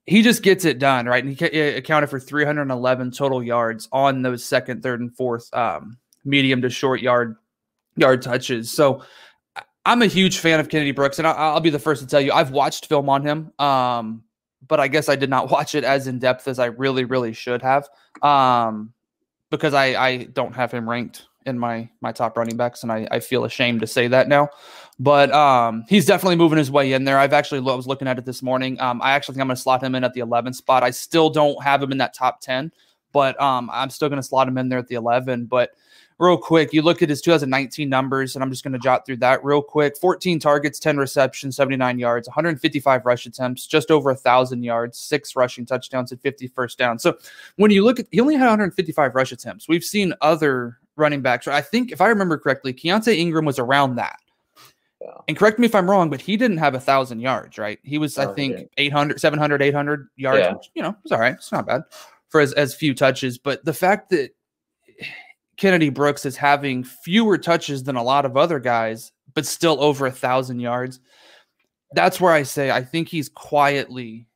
[0.06, 1.24] he just gets it done, right?
[1.24, 6.62] And he accounted for 311 total yards on those second, third, and fourth um, medium
[6.62, 7.36] to short yard
[7.96, 8.70] yard touches.
[8.72, 9.02] So
[9.84, 12.20] I'm a huge fan of Kennedy Brooks, and I'll, I'll be the first to tell
[12.20, 13.52] you I've watched film on him.
[13.58, 14.24] Um,
[14.66, 17.32] but I guess I did not watch it as in depth as I really, really
[17.32, 17.88] should have.
[18.22, 18.92] Um,
[19.50, 23.06] because I, I don't have him ranked in my my top running backs, and I,
[23.10, 24.48] I feel ashamed to say that now.
[24.98, 27.18] But um, he's definitely moving his way in there.
[27.18, 28.80] I've actually I was looking at it this morning.
[28.80, 30.82] Um, I actually think I'm going to slot him in at the 11 spot.
[30.82, 32.72] I still don't have him in that top 10,
[33.12, 35.46] but um, I'm still going to slot him in there at the 11.
[35.46, 35.70] But
[36.20, 39.16] real quick, you look at his 2019 numbers, and I'm just going to jot through
[39.16, 44.14] that real quick 14 targets, 10 receptions, 79 yards, 155 rush attempts, just over a
[44.14, 47.02] thousand yards, six rushing touchdowns, and 50 first downs.
[47.02, 47.16] So
[47.56, 49.66] when you look at, he only had 155 rush attempts.
[49.66, 51.48] We've seen other running backs.
[51.48, 54.16] I think, if I remember correctly, Keaontay Ingram was around that.
[55.00, 55.08] Yeah.
[55.28, 57.78] And correct me if I'm wrong, but he didn't have a thousand yards, right?
[57.82, 60.52] He was, I think, 800, 700, 800 yards, yeah.
[60.52, 61.34] which, you know, it's all right.
[61.34, 61.82] It's not bad
[62.28, 63.38] for as, as few touches.
[63.38, 64.30] But the fact that
[65.56, 70.06] Kennedy Brooks is having fewer touches than a lot of other guys, but still over
[70.06, 71.00] a thousand yards.
[71.92, 74.26] That's where I say I think he's quietly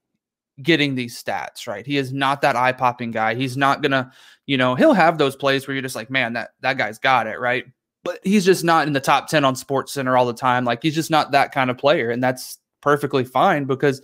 [0.62, 1.86] getting these stats right.
[1.86, 3.34] He is not that eye popping guy.
[3.34, 4.12] He's not gonna,
[4.46, 7.26] you know, he'll have those plays where you're just like, man, that that guy's got
[7.26, 7.64] it right.
[8.04, 10.64] But he's just not in the top ten on Sports Center all the time.
[10.64, 14.02] Like he's just not that kind of player, and that's perfectly fine because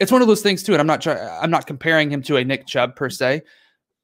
[0.00, 0.72] it's one of those things too.
[0.72, 1.18] And I'm not trying.
[1.18, 3.42] I'm not comparing him to a Nick Chubb per se,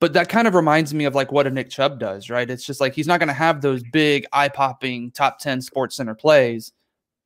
[0.01, 2.49] but that kind of reminds me of like what a Nick Chubb does, right?
[2.49, 6.15] It's just like he's not to have those big eye popping top 10 sports center
[6.15, 6.73] plays,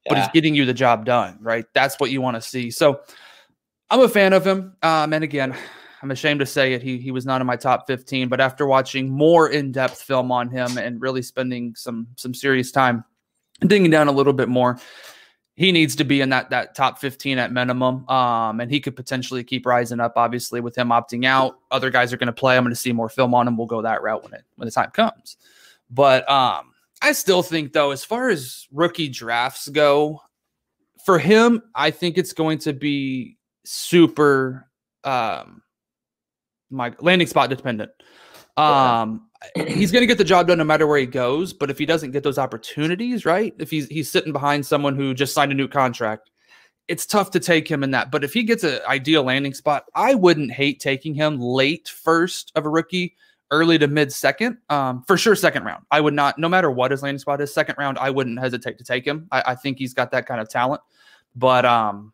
[0.04, 0.12] yeah.
[0.12, 1.66] but he's getting you the job done, right?
[1.72, 2.70] That's what you want to see.
[2.70, 3.00] So
[3.90, 4.76] I'm a fan of him.
[4.82, 5.54] Um, and again,
[6.02, 6.82] I'm ashamed to say it.
[6.82, 10.30] He, he was not in my top 15, but after watching more in depth film
[10.30, 13.04] on him and really spending some, some serious time
[13.60, 14.78] digging down a little bit more,
[15.56, 18.08] he needs to be in that that top 15 at minimum.
[18.08, 21.58] Um, and he could potentially keep rising up, obviously, with him opting out.
[21.70, 22.56] Other guys are going to play.
[22.56, 23.56] I'm going to see more film on him.
[23.56, 25.36] We'll go that route when it when the time comes.
[25.90, 30.20] But um, I still think though, as far as rookie drafts go,
[31.04, 34.68] for him, I think it's going to be super
[35.04, 35.62] um
[36.70, 37.90] my landing spot dependent.
[38.56, 41.52] Um, he's going to get the job done no matter where he goes.
[41.52, 43.54] But if he doesn't get those opportunities, right?
[43.58, 46.30] If he's he's sitting behind someone who just signed a new contract,
[46.88, 48.10] it's tough to take him in that.
[48.10, 52.52] But if he gets an ideal landing spot, I wouldn't hate taking him late first
[52.54, 53.16] of a rookie,
[53.50, 55.84] early to mid second, um, for sure second round.
[55.90, 58.78] I would not, no matter what his landing spot is, second round, I wouldn't hesitate
[58.78, 59.26] to take him.
[59.32, 60.82] I, I think he's got that kind of talent.
[61.34, 62.12] But um,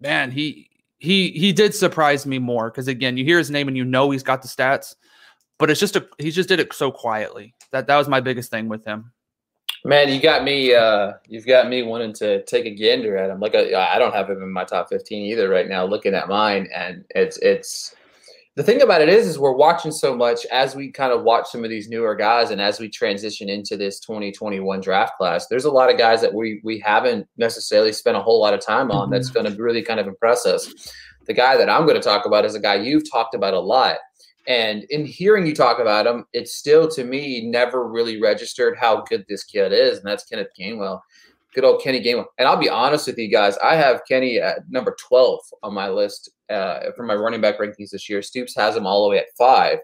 [0.00, 3.76] man, he he he did surprise me more because again, you hear his name and
[3.76, 4.94] you know he's got the stats
[5.58, 7.54] but it's just a he just did it so quietly.
[7.72, 9.12] That that was my biggest thing with him.
[9.84, 10.74] Man, you got me.
[10.74, 13.40] Uh, you've got me wanting to take a gander at him.
[13.40, 15.84] Like I, I don't have him in my top fifteen either right now.
[15.84, 17.94] Looking at mine, and it's it's
[18.58, 21.46] the thing about it is, is we're watching so much as we kind of watch
[21.46, 25.64] some of these newer guys, and as we transition into this 2021 draft class, there's
[25.64, 28.90] a lot of guys that we we haven't necessarily spent a whole lot of time
[28.90, 29.04] on.
[29.04, 29.12] Mm-hmm.
[29.12, 30.92] That's going to really kind of impress us.
[31.26, 33.60] The guy that I'm going to talk about is a guy you've talked about a
[33.60, 33.98] lot,
[34.48, 39.02] and in hearing you talk about him, it's still to me never really registered how
[39.02, 40.98] good this kid is, and that's Kenneth Gainwell.
[41.58, 42.26] Good old Kenny Gainwell.
[42.38, 45.88] And I'll be honest with you guys, I have Kenny at number 12 on my
[45.88, 48.22] list uh, for my running back rankings this year.
[48.22, 49.78] Stoops has him all the way at five.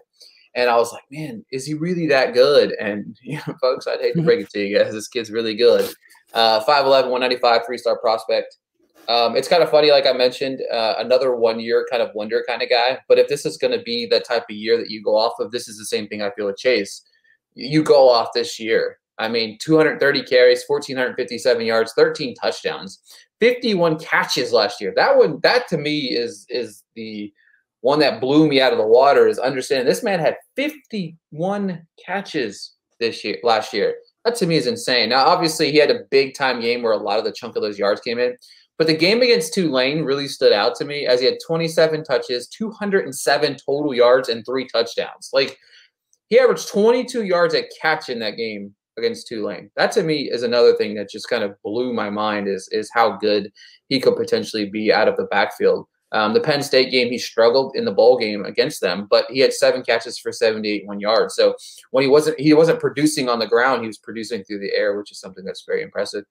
[0.55, 2.71] And I was like, man, is he really that good?
[2.79, 4.93] And, you know, folks, I'd hate to break it to you guys.
[4.93, 5.93] This kid's really good.
[6.33, 8.55] Uh, 5'11, 195, three star prospect.
[9.09, 12.41] Um, it's kind of funny, like I mentioned, uh, another one year kind of wonder
[12.47, 12.99] kind of guy.
[13.09, 15.33] But if this is going to be the type of year that you go off
[15.41, 17.01] of, this is the same thing I feel with Chase.
[17.53, 18.97] You go off this year.
[19.17, 23.01] I mean, 230 carries, 1,457 yards, 13 touchdowns,
[23.39, 24.93] 51 catches last year.
[24.95, 27.33] That one, that to me is is the
[27.81, 29.27] one that blew me out of the water.
[29.27, 33.95] Is understanding this man had 51 catches this year, last year.
[34.23, 35.09] That to me is insane.
[35.09, 37.61] Now, obviously, he had a big time game where a lot of the chunk of
[37.61, 38.35] those yards came in.
[38.77, 42.47] But the game against Tulane really stood out to me as he had 27 touches,
[42.49, 45.29] 207 total yards, and three touchdowns.
[45.31, 45.57] Like
[46.27, 49.69] he averaged 22 yards at catch in that game against Tulane.
[49.75, 52.89] That to me is another thing that just kind of blew my mind is is
[52.93, 53.51] how good
[53.89, 55.87] he could potentially be out of the backfield.
[56.11, 59.39] Um, the Penn State game, he struggled in the bowl game against them, but he
[59.39, 61.31] had seven catches for 78 one yard.
[61.31, 61.55] So
[61.91, 64.97] when he wasn't he wasn't producing on the ground, he was producing through the air,
[64.97, 66.23] which is something that's very impressive.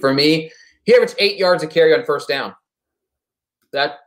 [0.00, 0.50] For me,
[0.84, 2.54] he averaged eight yards a carry on first down.
[3.72, 3.98] That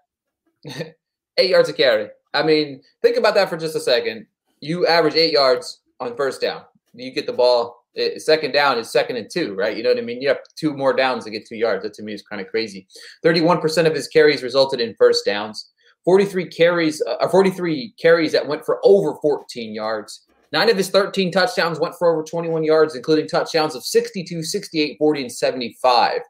[1.38, 2.10] eight yards a carry.
[2.34, 4.28] I mean, think about that for just a second.
[4.60, 6.64] You average eight yards on first down.
[6.94, 7.86] You get the ball.
[7.96, 9.76] It, second down is second and two, right?
[9.76, 10.22] You know what I mean?
[10.22, 11.84] You have two more downs to get two yards.
[11.84, 12.88] That to me is kind of crazy.
[13.26, 15.72] 31% of his carries resulted in first downs.
[16.06, 20.26] 43 carries, uh, 43 carries that went for over 14 yards.
[20.52, 24.98] Nine of his 13 touchdowns went for over 21 yards, including touchdowns of 62, 68,
[24.98, 26.22] 40, and 75.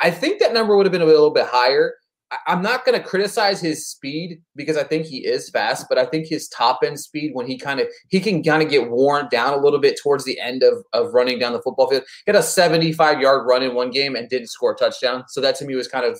[0.00, 1.94] I think that number would have been a little bit higher.
[2.46, 6.06] I'm not going to criticize his speed because I think he is fast, but I
[6.06, 9.28] think his top end speed when he kind of he can kind of get worn
[9.30, 12.04] down a little bit towards the end of of running down the football field.
[12.24, 15.40] He had a 75 yard run in one game and didn't score a touchdown, so
[15.40, 16.18] that to me was kind of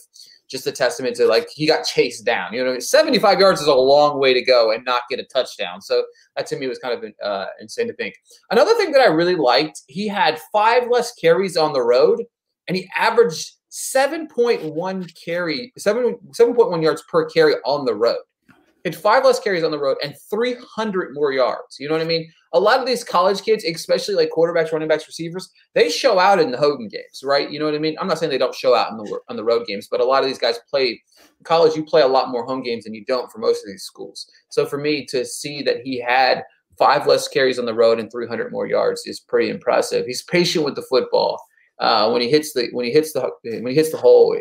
[0.48, 2.52] just a testament to like he got chased down.
[2.52, 5.80] You know, 75 yards is a long way to go and not get a touchdown.
[5.80, 6.04] So
[6.36, 8.14] that to me was kind of uh, insane to think.
[8.50, 12.22] Another thing that I really liked, he had five less carries on the road,
[12.68, 18.18] and he averaged 7.1 carry, 7, 7.1 yards per carry on the road.
[18.84, 21.78] Had five less carries on the road and 300 more yards.
[21.78, 22.30] You know what I mean?
[22.52, 26.40] A lot of these college kids, especially like quarterbacks, running backs, receivers, they show out
[26.40, 27.48] in the Hogan games, right?
[27.48, 27.96] You know what I mean?
[27.98, 30.04] I'm not saying they don't show out in the on the road games, but a
[30.04, 31.00] lot of these guys play
[31.44, 31.74] college.
[31.74, 34.28] You play a lot more home games than you don't for most of these schools.
[34.50, 36.42] So for me to see that he had
[36.76, 40.04] five less carries on the road and 300 more yards is pretty impressive.
[40.04, 41.40] He's patient with the football.
[41.78, 44.38] Uh, when he hits the when he hits the when he hits the hole,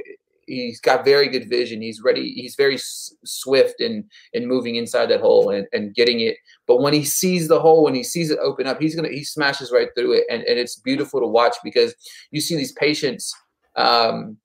[0.48, 1.82] he's got very good vision.
[1.82, 2.34] He's ready.
[2.34, 6.38] He's very s- swift in in moving inside that hole and, and getting it.
[6.68, 9.24] But when he sees the hole, when he sees it open up, he's gonna he
[9.24, 11.96] smashes right through it, and, and it's beautiful to watch because
[12.32, 13.34] you see these patients.
[13.76, 14.38] Um,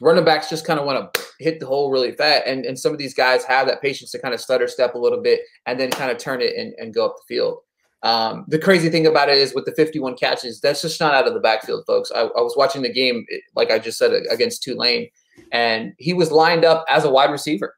[0.00, 2.92] running backs just kind of want to hit the hole really fast, and and some
[2.92, 5.78] of these guys have that patience to kind of stutter step a little bit and
[5.78, 7.58] then kind of turn it and, and go up the field.
[8.02, 11.26] Um, the crazy thing about it is with the 51 catches, that's just not out
[11.26, 12.12] of the backfield, folks.
[12.14, 15.08] I, I was watching the game, like I just said, against Tulane,
[15.52, 17.74] and he was lined up as a wide receiver.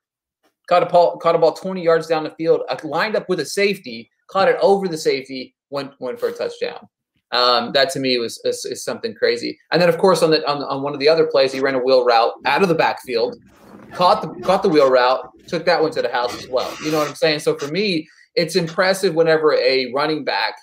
[0.68, 3.40] Caught a ball, caught a ball 20 yards down the field, uh, lined up with
[3.40, 6.86] a safety, caught it over the safety, went went for a touchdown.
[7.32, 9.58] Um, that to me was is, is, something crazy.
[9.70, 11.74] And then, of course, on the on, on one of the other plays, he ran
[11.74, 13.36] a wheel route out of the backfield,
[13.92, 16.72] caught the caught the wheel route, took that one to the house as well.
[16.84, 17.40] You know what I'm saying?
[17.40, 20.56] So for me, it's impressive whenever a running back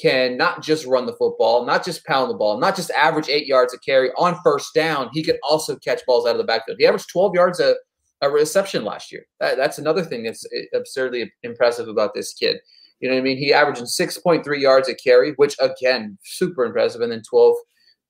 [0.00, 3.46] can not just run the football, not just pound the ball, not just average eight
[3.46, 5.10] yards a carry on first down.
[5.12, 6.78] He can also catch balls out of the backfield.
[6.80, 7.76] He averaged 12 yards a,
[8.20, 9.24] a reception last year.
[9.38, 12.58] That, that's another thing that's eh, absurdly impressive about this kid.
[13.00, 13.38] You know what I mean?
[13.38, 17.56] He averaged 6.3 yards a carry, which again, super impressive, and then 12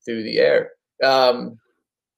[0.05, 0.71] through the air.
[1.03, 1.59] Um,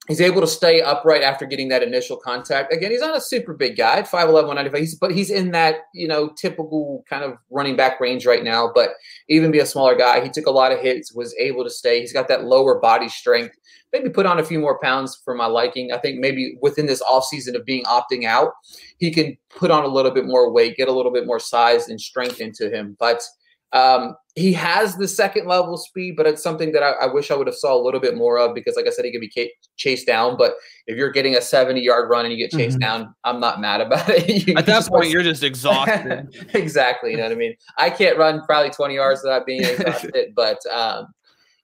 [0.07, 2.73] He's able to stay upright after getting that initial contact.
[2.73, 6.07] Again, he's not a super big guy, 5'11, 195, he's, but he's in that, you
[6.07, 8.71] know, typical kind of running back range right now.
[8.75, 8.91] But
[9.31, 12.01] even be a smaller guy, he took a lot of hits, was able to stay.
[12.01, 13.57] He's got that lower body strength.
[13.95, 15.93] Maybe put on a few more pounds for my liking.
[15.93, 18.51] I think maybe within this offseason of being opting out,
[18.99, 21.89] he can put on a little bit more weight, get a little bit more size
[21.89, 22.97] and strength into him.
[22.99, 23.23] But–
[23.75, 27.37] um, he has the second level speed, but it's something that I, I, wish I
[27.37, 29.53] would have saw a little bit more of because, like I said, he could be
[29.77, 30.37] chased down.
[30.37, 30.55] But
[30.87, 33.03] if you're getting a 70 yard run and you get chased mm-hmm.
[33.03, 34.49] down, I'm not mad about it.
[34.57, 36.29] At that point, you're just exhausted.
[36.55, 37.13] exactly.
[37.13, 37.57] You know what I mean?
[37.77, 41.09] I can't run probably 20 yards without being exhausted, but um,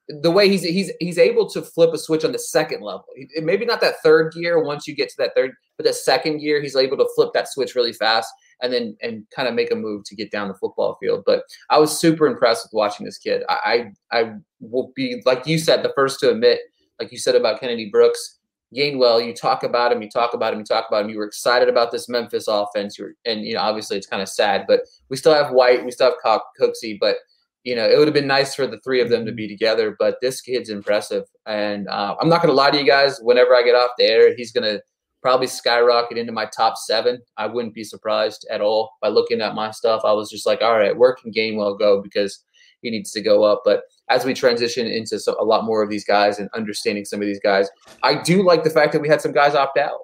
[0.08, 3.04] the way he's he's he's able to flip a switch on the second level.
[3.40, 6.60] Maybe not that third gear once you get to that third, but the second gear,
[6.60, 9.76] he's able to flip that switch really fast and then and kind of make a
[9.76, 11.22] move to get down the football field.
[11.26, 13.42] But I was super impressed with watching this kid.
[13.48, 16.60] I I, I will be like you said, the first to admit,
[16.98, 18.36] like you said about Kennedy Brooks.
[18.74, 21.10] Gainwell, you talk about him, you talk about him, you talk about him.
[21.10, 24.22] You were excited about this Memphis offense, you were, and you know obviously it's kind
[24.22, 27.16] of sad, but we still have White, we still have Coxie, but
[27.64, 29.96] you know it would have been nice for the three of them to be together.
[29.98, 33.18] But this kid's impressive, and uh, I'm not going to lie to you guys.
[33.20, 34.80] Whenever I get off the air, he's going to
[35.22, 37.20] probably skyrocket into my top seven.
[37.36, 40.02] I wouldn't be surprised at all by looking at my stuff.
[40.04, 42.42] I was just like, all right, where can Gainwell go because
[42.82, 43.62] he needs to go up.
[43.64, 47.26] But as we transition into a lot more of these guys and understanding some of
[47.26, 47.68] these guys,
[48.02, 49.98] I do like the fact that we had some guys opt out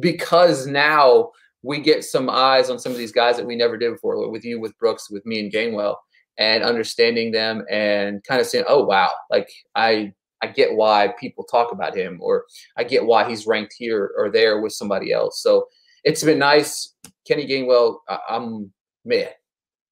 [0.00, 1.30] because now
[1.62, 4.28] we get some eyes on some of these guys that we never did before.
[4.30, 5.96] With you, with Brooks, with me, and Gainwell.
[6.40, 10.12] And understanding them and kind of saying, "Oh wow!" Like I
[10.42, 12.44] I get why people talk about him, or
[12.76, 15.42] I get why he's ranked here or there with somebody else.
[15.42, 15.66] So
[16.04, 16.94] it's been nice.
[17.26, 18.72] Kenny Gainwell, I, am
[19.04, 19.28] man,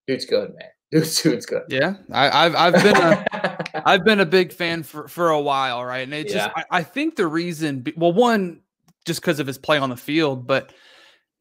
[0.07, 0.69] dude's good, man.
[0.93, 1.65] Dude's, dude's good.
[1.69, 5.85] Yeah, I, have I've been a I've been a big fan for for a while,
[5.85, 6.05] right?
[6.05, 6.33] And it yeah.
[6.33, 8.61] just I, I think the reason, well, one
[9.05, 10.73] just because of his play on the field, but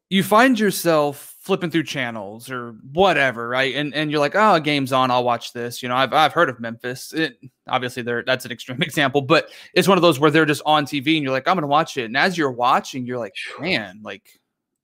[0.10, 3.76] you find yourself flipping through channels or whatever, right?
[3.76, 5.84] And and you're like, oh, game's on, I'll watch this.
[5.84, 7.14] You know, I've I've heard of Memphis.
[7.14, 7.38] It,
[7.68, 10.86] obviously, they're that's an extreme example, but it's one of those where they're just on
[10.86, 12.06] TV and you're like, I'm gonna watch it.
[12.06, 14.24] And as you're watching, you're like, man, like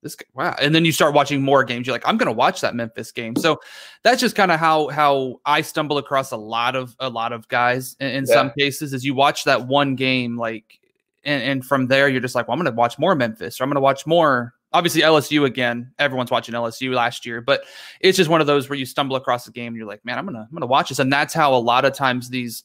[0.03, 0.55] this guy, wow.
[0.61, 1.87] And then you start watching more games.
[1.87, 3.35] You're like, I'm gonna watch that Memphis game.
[3.35, 3.59] So
[4.03, 7.47] that's just kind of how how I stumble across a lot of a lot of
[7.47, 8.33] guys in, in Yeah.
[8.35, 10.79] some cases is you watch that one game, like
[11.23, 13.69] and, and from there you're just like, well, I'm gonna watch more Memphis or I'm
[13.71, 15.91] gonna watch more obviously LSU again.
[15.99, 17.63] Everyone's watching LSU last year, but
[17.99, 20.17] it's just one of those where you stumble across the game and you're like, man,
[20.17, 20.99] I'm gonna I'm gonna watch this.
[20.99, 22.63] And that's how a lot of times these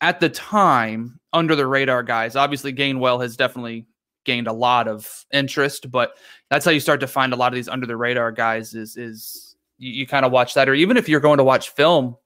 [0.00, 3.86] at the time under the radar guys, obviously Gainwell has definitely
[4.24, 6.12] gained a lot of interest, but
[6.50, 8.96] that's how you start to find a lot of these under the radar guys is
[8.96, 12.16] is you, you kind of watch that or even if you're going to watch film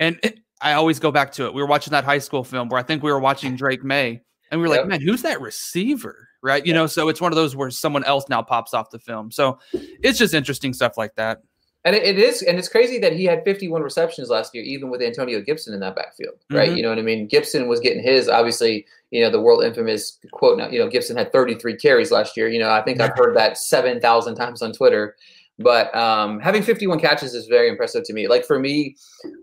[0.00, 1.54] and it- I always go back to it.
[1.54, 4.20] We were watching that high school film where I think we were watching Drake Maye
[4.50, 6.27] and we were like, man, who's that receiver?
[6.42, 6.64] Right.
[6.64, 9.30] You know, so it's one of those where someone else now pops off the film.
[9.30, 11.42] So it's just interesting stuff like that.
[11.84, 14.90] And it, it is, and it's crazy that he had 51 receptions last year, even
[14.90, 16.70] with Antonio Gibson in that backfield, right?
[16.70, 16.76] Mhm.
[16.76, 17.26] You know what I mean?
[17.28, 20.58] Gibson was getting his, obviously, you know, the world infamous quote.
[20.58, 22.48] Now, you know, Gibson had 33 carries last year.
[22.48, 25.16] You know, I think I've heard that 7,000 times on Twitter.
[25.60, 28.28] But um, having 51 catches is very impressive to me.
[28.28, 28.96] Like for me,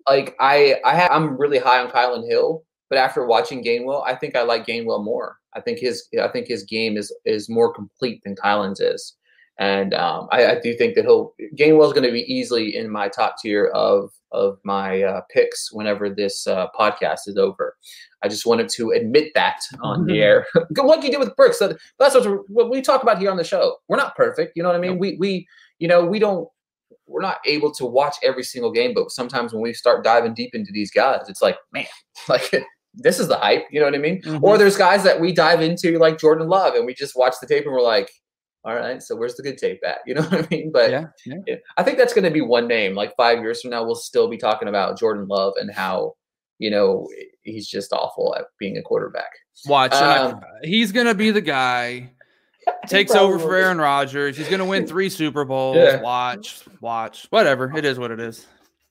[0.08, 4.16] like I, I ha- I'm really high on Kylin Hill, but after watching Gainwell, I
[4.16, 5.38] think I like Gainwell more.
[5.56, 9.16] I think his, I think his game is is more complete than Kylin's is.
[9.58, 13.08] And um, I, I do think that he'll Gainwell's going to be easily in my
[13.08, 17.78] top tier of of my uh, picks whenever this uh, podcast is over.
[18.22, 20.46] I just wanted to admit that on the air,
[20.84, 21.60] like you did with Brooks.
[21.60, 23.78] That's what, what we talk about here on the show.
[23.88, 25.00] We're not perfect, you know what I mean.
[25.00, 25.48] We we
[25.80, 26.50] you know we don't
[27.08, 30.54] we're not able to watch every single game, but sometimes when we start diving deep
[30.54, 31.86] into these guys, it's like man,
[32.28, 32.54] like.
[32.98, 34.22] This is the hype, you know what I mean?
[34.42, 37.48] Or there's guys that we dive into like Jordan Love, and we just watch the
[37.48, 38.10] tape and we're like,
[38.64, 40.00] all right, so where's the good tape at?
[40.08, 40.72] You know what I mean?
[40.72, 41.36] But yeah, yeah.
[41.46, 42.96] yeah, I think that's going to be one name.
[42.96, 46.14] Like five years from now, we'll still be talking about Jordan Love and how
[46.58, 47.08] you know
[47.44, 49.30] he's just awful at being a quarterback.
[49.68, 49.94] Watch.
[49.94, 52.12] and I- Um, he's gonna be the guy.
[52.88, 53.56] Takes over for.
[53.56, 54.36] Aaron Rodgers.
[54.38, 55.78] He's gonna win three Super Bowls.
[56.02, 57.28] Watch, watch.
[57.30, 57.72] Whatever.
[57.78, 58.48] It is what it is.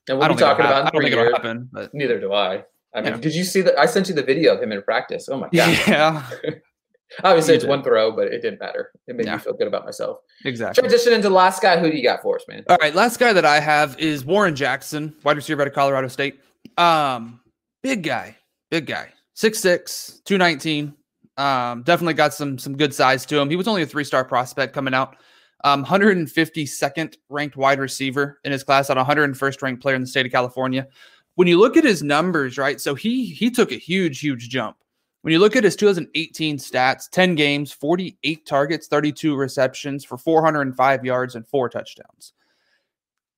[0.07, 1.33] And we'll don't be talking about I don't think it'll years.
[1.35, 1.69] happen.
[1.73, 2.63] But Neither do I.
[2.95, 3.19] I mean, Yeah.
[3.19, 3.77] did you see that?
[3.77, 5.27] I sent you the video of him in practice.
[5.29, 5.77] Oh my god!
[5.87, 6.29] yeah,
[7.23, 8.91] Obviously, it's one throw, but it didn't matter.
[9.07, 9.35] It made Yeah.
[9.35, 10.17] me feel good about myself.
[10.43, 10.81] exactly.
[10.81, 11.77] Transition into last guy.
[11.79, 12.63] Who do you got for us, man?
[12.69, 16.07] All right, last guy that I have is Warren Jackson, wide receiver out of Colorado
[16.07, 16.39] State.
[16.77, 17.41] Um,
[17.83, 18.35] big guy,
[18.71, 20.93] big guy, 6'6", 219.
[21.37, 23.49] Um, definitely got some some good size to him.
[23.49, 25.17] He was only a three star prospect coming out.
[25.63, 30.25] Um, 152nd ranked wide receiver in his class, out 101st ranked player in the state
[30.25, 30.87] of California.
[31.35, 32.79] When you look at his numbers, right?
[32.79, 34.77] So he he took a huge huge jump.
[35.21, 41.03] When you look at his 2018 stats, 10 games, 48 targets, 32 receptions for 405
[41.03, 42.33] yards and four touchdowns.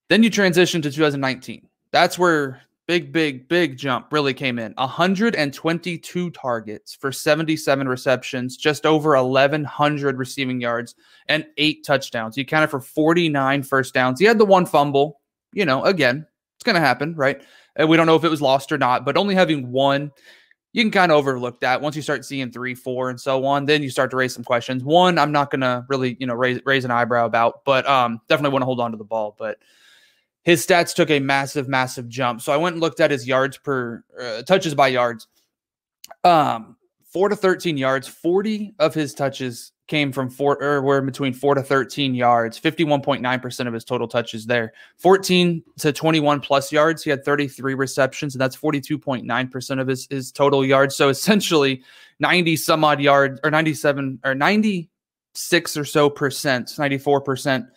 [0.10, 1.66] Then you transition to 2019.
[1.92, 4.74] That's where big, big, big jump really came in.
[4.78, 10.96] 122 targets for 77 receptions, just over 1,100 receiving yards,
[11.28, 12.36] and eight touchdowns.
[12.36, 14.20] He counted for 49 first downs.
[14.20, 15.22] He had the one fumble.
[15.54, 16.26] You know, again,
[16.56, 17.42] it's going to happen, right?
[17.78, 20.12] And we don't know if it was lost or not, but only having one,
[20.74, 21.82] you can kind of overlook that.
[21.82, 24.44] Once you start seeing three, four, and so on, then you start to raise some
[24.44, 24.84] questions.
[24.84, 28.54] One, I'm not to really, you know, raise raise an eyebrow about, but um, definitely
[28.54, 29.36] want to hold on to the ball.
[29.40, 29.60] But
[30.44, 32.42] his stats took a massive, massive jump.
[32.42, 35.28] So I went and looked at his yards per uh, touches by yards.
[36.24, 36.78] Um,
[37.12, 41.56] four to 13 yards, 40 of his touches came from four or were between four
[41.56, 44.74] to 13 yards, 51.9% of his total touches there.
[44.98, 50.32] 14 to 21 plus yards, he had 33 receptions, and that's 42.9% of his, his
[50.32, 50.96] total yards.
[50.96, 51.84] So essentially
[52.20, 57.68] 90 some odd yards or 97 or 96 or so percent, 94%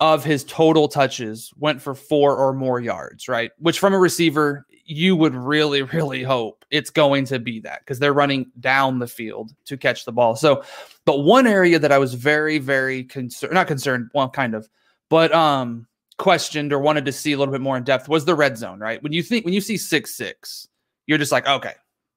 [0.00, 3.52] of his total touches went for four or more yards, right?
[3.58, 7.98] Which from a receiver, you would really, really hope it's going to be that because
[7.98, 10.36] they're running down the field to catch the ball.
[10.36, 10.64] So,
[11.04, 14.68] but one area that I was very, very concerned, not concerned, well, kind of,
[15.08, 15.86] but um
[16.18, 18.78] questioned or wanted to see a little bit more in depth was the red zone,
[18.78, 19.02] right?
[19.02, 20.68] When you think when you see six six,
[21.06, 21.74] you're just like, okay,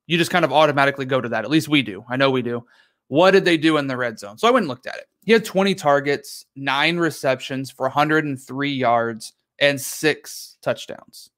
[0.07, 1.43] you just kind of automatically go to that.
[1.43, 2.05] At least we do.
[2.07, 2.65] I know we do.
[3.07, 4.37] What did they do in the red zone?
[4.37, 5.07] So I went and looked at it.
[5.23, 11.29] He had 20 targets, nine receptions for 103 yards, and six touchdowns.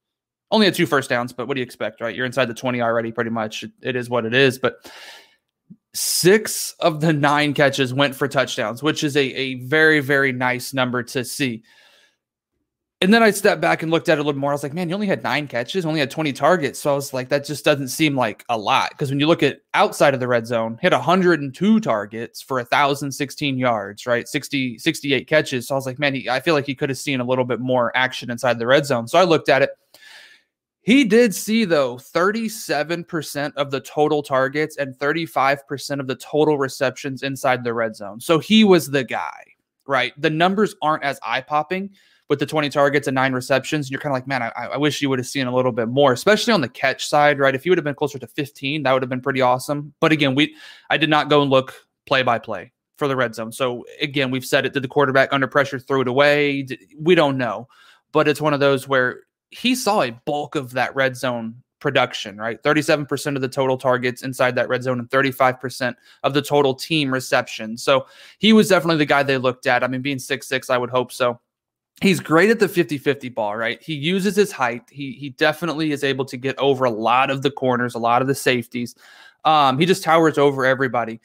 [0.50, 2.16] Only had two first downs, but what do you expect, right?
[2.16, 3.64] You're inside the 20 already, pretty much.
[3.82, 4.58] It- is what it is.
[4.60, 4.90] But
[5.94, 10.74] six of the nine catches went for touchdowns, which is a, a very, very nice
[10.74, 11.64] number to see.
[13.00, 14.50] And then I stepped back and looked at it a little more.
[14.50, 16.80] I was like, man, you only had nine catches, only had 20 targets.
[16.80, 18.90] So I was like, that just doesn't seem like a lot.
[18.90, 23.58] Because when you look at outside of the red zone, hit 102 targets for 1,016
[23.60, 24.28] yards, right?
[24.28, 25.68] 60, 68 catches.
[25.68, 27.46] So I was like, man, he, I feel like he could have seen a little
[27.46, 29.08] bit more action inside the red zone.
[29.08, 29.70] So I looked at it.
[30.88, 37.22] He did see, though, 37% of the total targets and 35% of the total receptions
[37.22, 38.20] inside the red zone.
[38.20, 39.44] So he was the guy
[39.88, 40.14] right?
[40.22, 41.90] The numbers aren't as eye popping
[42.30, 43.90] with the 20 targets and nine receptions.
[43.90, 45.88] You're kind of like, man, I, I wish you would have seen a little bit
[45.88, 47.56] more, especially on the catch side, right?
[47.56, 49.94] If you would have been closer to 15, that would have been pretty awesome.
[50.00, 50.56] But again, we
[50.90, 51.74] I did not go and look
[52.06, 53.52] play by play for the red zone.
[53.52, 54.74] So again, we've said it.
[54.74, 56.68] Did the quarterback under pressure throw it away?
[57.00, 57.68] We don't know,
[58.12, 59.22] but it's one of those where
[59.52, 62.62] he saw a bulk of that red zone production, right?
[62.64, 67.14] 37% of the total targets inside that red zone and 35% of the total team
[67.14, 67.78] reception.
[67.78, 68.08] So
[68.40, 69.84] he was definitely the guy they looked at.
[69.84, 71.40] I mean, being six six, I would hope so.
[72.02, 73.82] He's great at the 50-50 ball, right?
[73.82, 74.84] He uses his height.
[74.92, 78.22] He he definitely is able to get over a lot of the corners, a lot
[78.22, 78.96] of the safeties.
[79.46, 81.22] Um, he just towers over everybody.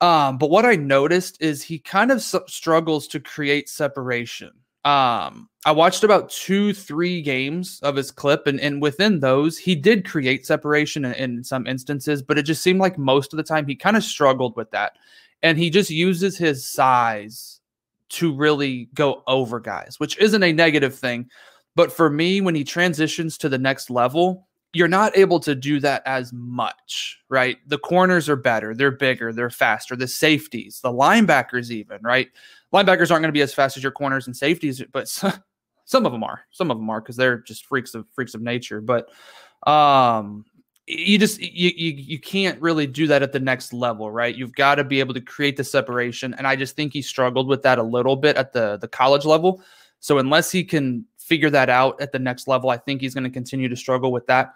[0.00, 4.52] Um, but what I noticed is he kind of struggles to create separation.
[4.84, 9.74] Um, I watched about two, three games of his clip, and, and within those, he
[9.74, 13.42] did create separation in, in some instances, but it just seemed like most of the
[13.42, 14.92] time he kind of struggled with that.
[15.42, 17.60] And he just uses his size
[18.10, 21.28] to really go over guys, which isn't a negative thing.
[21.76, 25.80] But for me, when he transitions to the next level, you're not able to do
[25.80, 27.58] that as much, right?
[27.66, 29.96] The corners are better, they're bigger, they're faster.
[29.96, 32.28] The safeties, the linebackers, even, right?
[32.72, 36.12] Linebackers aren't going to be as fast as your corners and safeties, but some of
[36.12, 36.42] them are.
[36.50, 38.80] Some of them are because they're just freaks of freaks of nature.
[38.80, 39.08] But
[39.66, 40.44] um,
[40.86, 44.34] you just you, you you can't really do that at the next level, right?
[44.34, 47.48] You've got to be able to create the separation, and I just think he struggled
[47.48, 49.62] with that a little bit at the the college level.
[50.02, 52.70] So unless he can figure that out at the next level.
[52.70, 54.52] I think he's going to continue to struggle with that.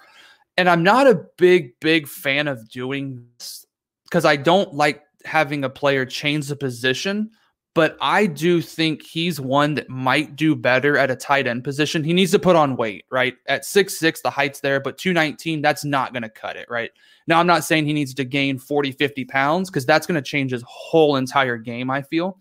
[0.56, 3.64] And I'm not a big, big fan of doing this
[4.02, 7.30] because I don't like having a player change the position.
[7.74, 12.04] But I do think he's one that might do better at a tight end position.
[12.04, 13.34] He needs to put on weight, right?
[13.46, 16.92] At six six, the height's there, but 219, that's not going to cut it, right?
[17.26, 20.22] Now, I'm not saying he needs to gain 40, 50 pounds because that's going to
[20.22, 22.38] change his whole entire game, I feel.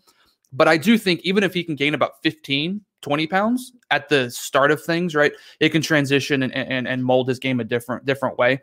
[0.52, 4.30] But I do think even if he can gain about 15, 20 pounds at the
[4.30, 5.34] start of things, right?
[5.60, 8.62] It can transition and, and, and mold his game a different different way.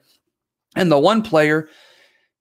[0.77, 1.69] And the one player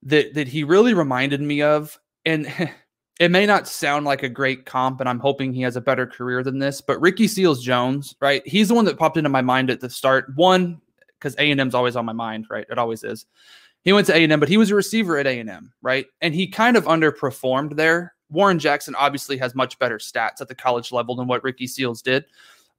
[0.03, 2.47] that that he really reminded me of, and
[3.19, 6.07] it may not sound like a great comp, and I'm hoping he has a better
[6.07, 8.41] career than this, but Ricky Seals Jones, right?
[8.47, 10.33] He's the one that popped into my mind at the start.
[10.35, 10.81] One,
[11.19, 12.65] because A and M's always on my mind, right?
[12.69, 13.25] It always is.
[13.83, 15.73] He went to A and M, but he was a receiver at A and M,
[15.81, 16.07] right?
[16.21, 20.55] And he kind of underperformed there Warren Jackson obviously has much better stats at the
[20.55, 22.25] college level than what Ricky Seals did.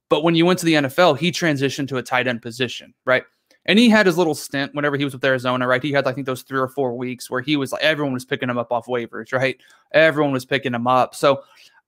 [0.09, 3.23] But when you went to the NFL, he transitioned to a tight end position, right?
[3.65, 5.83] And he had his little stint whenever he was with Arizona, right?
[5.83, 8.25] He had, I think, those three or four weeks where he was like, everyone was
[8.25, 9.57] picking him up off waivers, right?
[9.91, 11.13] Everyone was picking him up.
[11.13, 11.43] So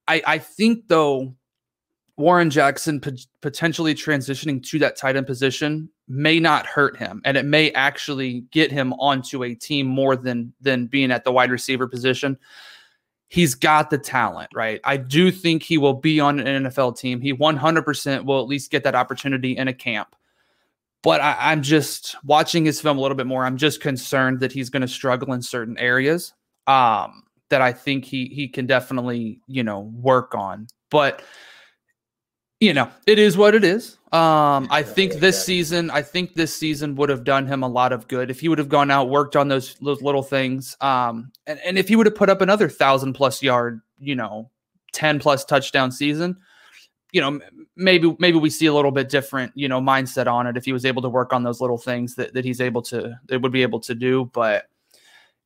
[0.07, 1.34] I, I think, though,
[2.15, 3.01] Warren Jackson
[3.41, 8.41] potentially transitioning to that tight end position may not hurt him, and it may actually
[8.51, 12.38] get him onto a team more than than being at the wide receiver position
[13.34, 14.80] he's got the talent, right?
[14.84, 17.19] I do think he will be on an NFL team.
[17.19, 20.15] He 100% will at least get that opportunity in a camp.
[21.04, 23.45] But I, am just watching his film a little bit more.
[23.45, 26.34] I'm just concerned that he's going to struggle in certain areas
[26.66, 30.68] um, that I think he he can definitely you know work on.
[30.89, 31.22] But
[32.64, 33.97] you know, it is what it is.
[34.14, 37.91] Um, I think this season, I think this season would have done him a lot
[37.91, 41.32] of good if he would have gone out, worked on those those little things, um,
[41.45, 44.49] and, and if he would have put up another thousand plus yard, you know,
[44.93, 46.38] ten plus touchdown season,
[47.14, 47.39] you know,
[47.78, 50.74] maybe maybe we see a little bit different, you know, mindset on it if he
[50.74, 53.51] was able to work on those little things that that he's able to that would
[53.51, 54.30] be able to do.
[54.34, 54.66] But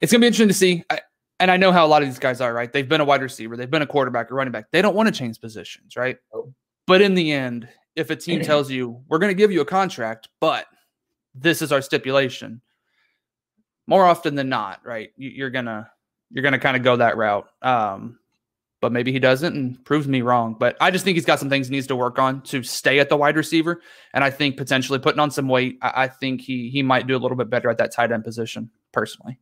[0.01, 0.83] it's gonna be interesting to see.
[0.89, 1.01] I,
[1.39, 2.71] and I know how a lot of these guys are, right?
[2.71, 4.71] They've been a wide receiver, they've been a quarterback or running back.
[4.71, 6.17] They don't want to change positions, right?
[6.87, 9.65] But in the end, if a team tells you, we're going to give you a
[9.65, 10.65] contract, but
[11.35, 12.61] this is our stipulation,
[13.85, 15.09] more often than not, right?
[15.17, 15.87] You're going to,
[16.31, 17.47] you're going to kind of go that route.
[17.61, 18.17] Um,
[18.81, 20.55] but maybe he doesn't and proves me wrong.
[20.57, 22.99] But I just think he's got some things he needs to work on to stay
[22.99, 23.81] at the wide receiver.
[24.13, 27.15] And I think potentially putting on some weight, I, I think he he might do
[27.15, 29.39] a little bit better at that tight end position personally.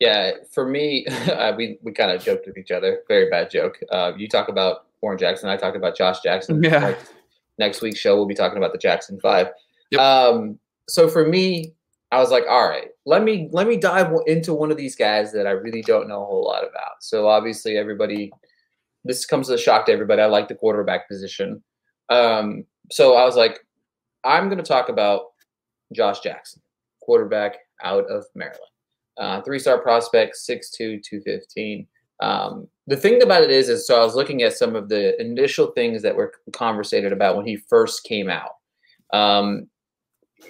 [0.00, 3.02] Yeah, for me, uh, we we kind of joked with each other.
[3.08, 3.78] Very bad joke.
[3.90, 5.48] Uh, you talk about Warren Jackson.
[5.48, 6.62] I talked about Josh Jackson.
[6.62, 6.80] Yeah.
[6.80, 7.12] Next,
[7.58, 9.48] next week's show, we'll be talking about the Jackson Five.
[9.90, 10.00] Yep.
[10.00, 11.74] Um, so for me,
[12.12, 15.32] I was like, all right, let me let me dive into one of these guys
[15.32, 17.00] that I really don't know a whole lot about.
[17.00, 18.30] So obviously, everybody,
[19.02, 20.20] this comes as a shock to everybody.
[20.20, 21.62] I like the quarterback position.
[22.10, 23.66] Um, so I was like,
[24.24, 25.22] I'm going to talk about
[25.94, 26.60] Josh Jackson,
[27.00, 28.60] quarterback out of Maryland.
[29.16, 31.86] Uh, three star prospect, 6'2, 215.
[32.20, 35.18] Um, the thing about it is, is so I was looking at some of the
[35.20, 38.52] initial things that were conversated about when he first came out.
[39.12, 39.68] Um,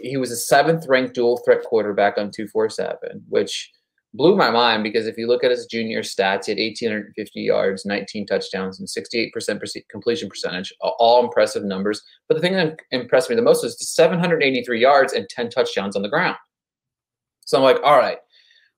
[0.00, 3.70] he was a seventh ranked dual threat quarterback on 247, which
[4.14, 7.86] blew my mind because if you look at his junior stats, he had 1,850 yards,
[7.86, 9.32] 19 touchdowns, and 68%
[9.90, 12.02] completion percentage, all impressive numbers.
[12.28, 15.96] But the thing that impressed me the most was the 783 yards and 10 touchdowns
[15.96, 16.36] on the ground.
[17.44, 18.18] So I'm like, all right,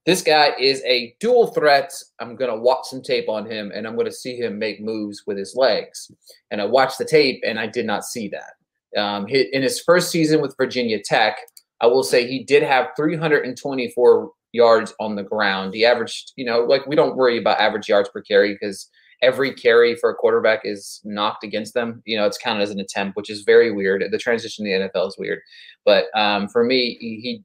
[0.06, 1.92] this guy is a dual threat.
[2.20, 4.80] I'm going to watch some tape on him and I'm going to see him make
[4.80, 6.10] moves with his legs.
[6.50, 8.54] And I watched the tape and I did not see that.
[8.96, 11.38] Um, in his first season with Virginia Tech,
[11.80, 15.74] I will say he did have 324 yards on the ground.
[15.74, 18.88] He averaged, you know, like we don't worry about average yards per carry because
[19.20, 22.02] every carry for a quarterback is knocked against them.
[22.04, 24.04] You know, it's counted as an attempt, which is very weird.
[24.10, 25.40] The transition to the NFL is weird.
[25.84, 27.42] But um, for me, he, he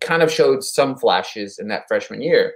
[0.00, 2.54] kind of showed some flashes in that freshman year.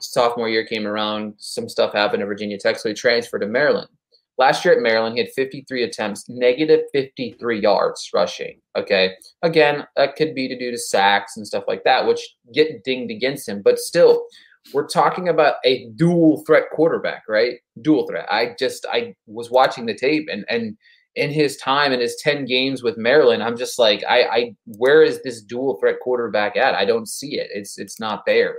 [0.00, 3.88] Sophomore year came around, some stuff happened at Virginia Tech, so he transferred to Maryland.
[4.36, 8.60] Last year at Maryland, he had 53 attempts, negative 53 yards rushing.
[8.76, 9.12] Okay.
[9.42, 12.20] Again, that could be to do to sacks and stuff like that, which
[12.52, 13.62] get dinged against him.
[13.62, 14.24] But still,
[14.72, 17.58] we're talking about a dual threat quarterback, right?
[17.80, 18.26] Dual threat.
[18.30, 20.76] I just I was watching the tape and and
[21.16, 25.02] in his time in his 10 games with Maryland, I'm just like, I, I where
[25.02, 26.74] is this dual threat quarterback at?
[26.74, 27.50] I don't see it.
[27.52, 28.56] It's it's not there.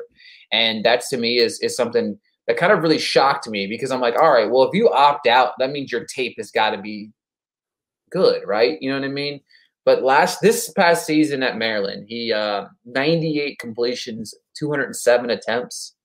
[0.52, 2.18] And that to me is is something
[2.48, 5.28] that kind of really shocked me because I'm like, all right, well, if you opt
[5.28, 7.12] out, that means your tape has got to be
[8.12, 8.78] good, right?
[8.82, 9.42] You know what I mean?
[9.84, 15.96] But last this past season at Maryland, he uh 98 completions, 207 attempts,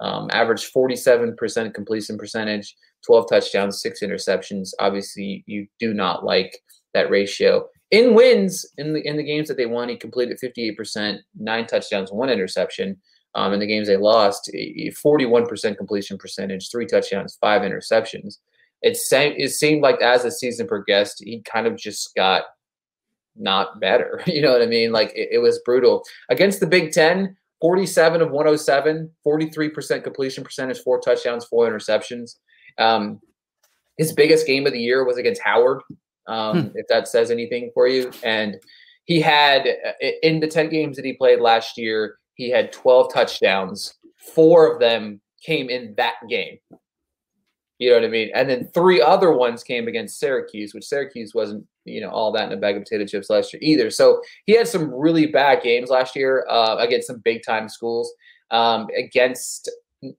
[0.00, 2.74] um, averaged 47% completion percentage,
[3.06, 4.70] 12 touchdowns, six interceptions.
[4.78, 6.58] Obviously, you do not like
[6.94, 7.66] that ratio.
[7.90, 12.10] In wins in the in the games that they won, he completed 58%, nine touchdowns,
[12.10, 12.96] one interception.
[13.36, 18.38] Um, in the games they lost, 41% completion percentage, three touchdowns, five interceptions.
[18.80, 22.44] It, seemed, it seemed like as the season progressed, he kind of just got
[23.36, 24.22] not better.
[24.26, 24.90] You know what I mean?
[24.90, 26.02] Like it, it was brutal.
[26.30, 32.36] Against the Big Ten, 47 of 107, 43% completion percentage, four touchdowns, four interceptions.
[32.78, 33.20] Um,
[33.98, 35.82] his biggest game of the year was against Howard,
[36.26, 36.68] um, hmm.
[36.74, 38.10] if that says anything for you.
[38.22, 38.56] And
[39.04, 39.66] he had,
[40.22, 43.94] in the 10 games that he played last year, he had 12 touchdowns.
[44.34, 46.58] Four of them came in that game.
[47.78, 48.30] You know what I mean?
[48.34, 52.50] And then three other ones came against Syracuse, which Syracuse wasn't, you know, all that
[52.50, 53.90] in a bag of potato chips last year either.
[53.90, 58.12] So he had some really bad games last year uh, against some big time schools.
[58.50, 59.68] Um, against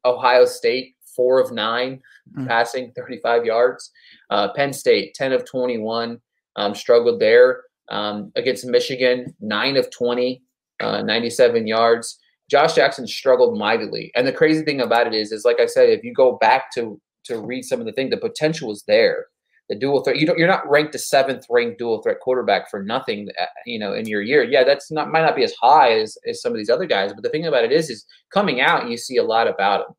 [0.06, 2.48] Ohio State, four of 9 mm-hmm.
[2.48, 3.92] passing, 35 yards.
[4.30, 6.20] Uh, Penn State, 10 of 21,
[6.58, 7.64] um, struggled there.
[7.90, 10.44] Um, against Michigan, nine of 20,
[10.80, 12.20] uh, 97 yards.
[12.50, 14.12] Josh Jackson struggled mightily.
[14.16, 16.72] And the crazy thing about it is, is like I said, if you go back
[16.76, 19.26] to to read some of the things, the potential is there.
[19.70, 22.82] The dual threat, you don't, you're not ranked the seventh ranked dual threat quarterback for
[22.82, 24.44] nothing, uh, you know, in your year.
[24.44, 27.12] Yeah, that's not might not be as high as, as some of these other guys,
[27.12, 29.96] but the thing about it is, is coming out, you see a lot about him.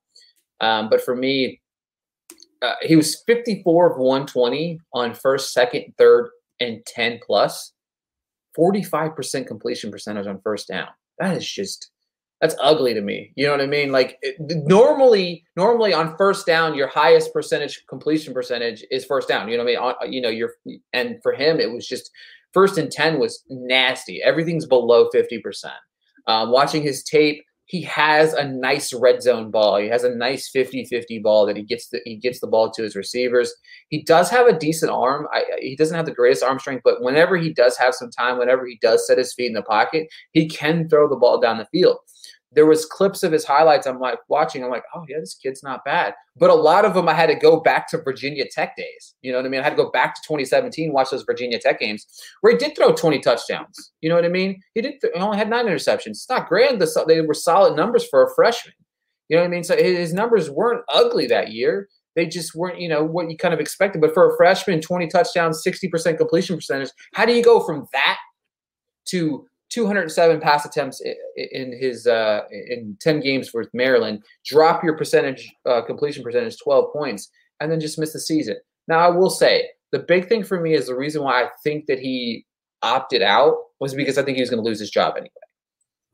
[0.61, 1.61] Um, but for me,
[2.62, 7.72] uh, he was 54 of 120 on first, second, third, and 10 plus.
[8.59, 10.89] 45% completion percentage on first down.
[11.19, 11.91] That is just
[12.41, 13.33] that's ugly to me.
[13.35, 13.91] You know what I mean?
[13.91, 19.49] Like it, normally, normally on first down, your highest percentage completion percentage is first down.
[19.49, 19.97] You know what I mean?
[20.03, 20.53] On, you know, you're
[20.93, 22.11] and for him, it was just
[22.53, 24.23] first and ten was nasty.
[24.23, 25.75] Everything's below fifty percent.
[26.29, 29.77] Um, watching his tape, he has a nice red zone ball.
[29.77, 32.83] He has a nice 50-50 ball that he gets the, he gets the ball to
[32.83, 33.55] his receivers.
[33.91, 35.29] He does have a decent arm.
[35.35, 38.39] I, he doesn't have the greatest arm strength, but whenever he does have some time,
[38.39, 41.59] whenever he does set his feet in the pocket, he can throw the ball down
[41.59, 41.99] the field
[42.53, 44.64] there was clips of his highlights i'm like watching.
[44.64, 46.14] I'm like oh yeah this kid's not bad.
[46.36, 49.14] But a lot of them i had to go back to virginia tech days.
[49.22, 49.61] You know what i mean?
[49.61, 52.07] I had to go back to 2017 watch those virginia tech games
[52.40, 53.92] where he did throw 20 touchdowns.
[54.01, 54.61] You know what i mean?
[54.74, 56.11] He did th- he only had nine interceptions.
[56.11, 56.80] It's not grand.
[56.80, 58.74] They were solid numbers for a freshman.
[59.28, 59.64] You know what i mean?
[59.64, 61.88] So his numbers weren't ugly that year.
[62.18, 64.01] They just weren't, you know, what you kind of expected.
[64.01, 68.18] But for a freshman, 20 touchdowns, 60% completion percentage, how do you go from that
[69.11, 71.03] to 207 pass attempts
[71.37, 76.93] in his uh, in 10 games with Maryland, drop your percentage uh, completion percentage 12
[76.93, 78.57] points, and then just miss the season.
[78.87, 81.87] Now, I will say the big thing for me is the reason why I think
[81.87, 82.47] that he
[82.83, 85.31] opted out was because I think he was going to lose his job anyway.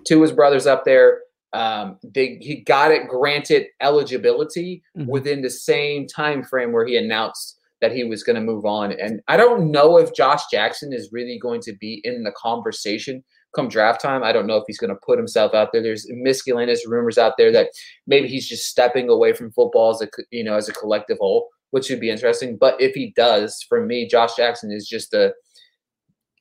[0.07, 1.21] Two his brothers up there,
[1.53, 5.09] um, they he got it granted eligibility mm-hmm.
[5.09, 8.93] within the same time frame where he announced that he was going to move on.
[8.93, 13.23] And I don't know if Josh Jackson is really going to be in the conversation
[13.55, 14.23] come draft time.
[14.23, 15.83] I don't know if he's going to put himself out there.
[15.83, 17.71] There's miscellaneous rumors out there that
[18.07, 21.49] maybe he's just stepping away from football as a you know as a collective whole,
[21.71, 22.57] which would be interesting.
[22.57, 25.33] But if he does, for me, Josh Jackson is just a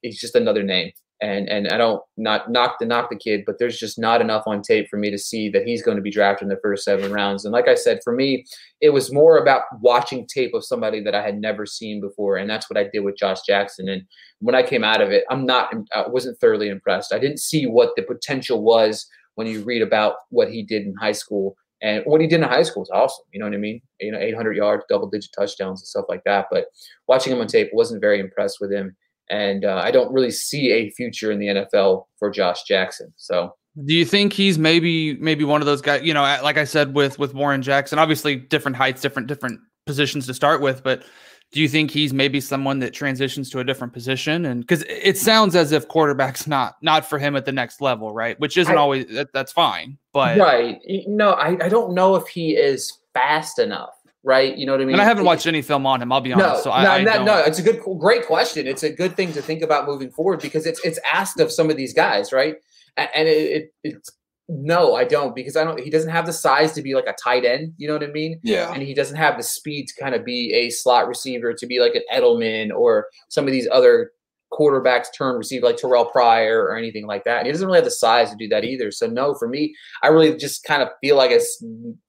[0.02, 0.92] he's just another name.
[1.24, 4.44] And and I don't not knock the knock the kid, but there's just not enough
[4.46, 6.84] on tape for me to see that he's going to be drafted in the first
[6.84, 7.46] seven rounds.
[7.46, 8.46] And like I said, for me,
[8.82, 12.50] it was more about watching tape of somebody that I had never seen before, and
[12.50, 13.88] that's what I did with Josh Jackson.
[13.88, 14.04] And
[14.40, 17.14] when I came out of it, I'm not I wasn't thoroughly impressed.
[17.14, 20.94] I didn't see what the potential was when you read about what he did in
[20.96, 21.56] high school.
[21.82, 23.26] And what he did in high school is awesome.
[23.32, 23.82] You know what I mean?
[24.00, 26.48] You know, 800 yards, double digit touchdowns, and stuff like that.
[26.50, 26.66] But
[27.08, 28.96] watching him on tape, wasn't very impressed with him
[29.30, 33.14] and uh, I don't really see a future in the NFL for Josh Jackson.
[33.18, 33.54] So,
[33.86, 36.04] do you think he's maybe maybe one of those guys?
[36.04, 40.26] You know, like I said with with Warren Jackson, obviously different heights, different different positions
[40.28, 41.04] to start with, but
[41.52, 44.46] do you think he's maybe someone that transitions to a different position?
[44.46, 48.14] And because it sounds as if quarterback's not not for him at the next level,
[48.14, 48.40] right?
[48.40, 50.80] Which isn't I, always that, that's fine, but right.
[51.08, 53.94] No, I I don't know if he is fast enough
[54.24, 54.58] right?
[54.58, 54.96] You know what I mean?
[54.96, 56.12] And I haven't watched any film on him.
[56.12, 56.48] I'll be honest.
[56.48, 58.68] No, so I, no, I that, no, it's a good, great question.
[58.68, 61.70] It's a good thing to think about moving forward because it's it's asked of some
[61.70, 62.56] of these guys, right?
[62.98, 64.12] And, and it, it, it's
[64.50, 65.80] no, I don't because I don't.
[65.80, 67.74] He doesn't have the size to be like a tight end.
[67.78, 68.40] You know what I mean?
[68.44, 68.74] Yeah.
[68.74, 71.80] And he doesn't have the speed to kind of be a slot receiver, to be
[71.80, 74.12] like an Edelman or some of these other
[74.58, 77.40] quarterbacks turn receiver like Terrelle Pryor or anything like that.
[77.40, 78.92] And he doesn't really have the size to do that either.
[78.92, 81.64] So no, for me, I really just kind of feel like it's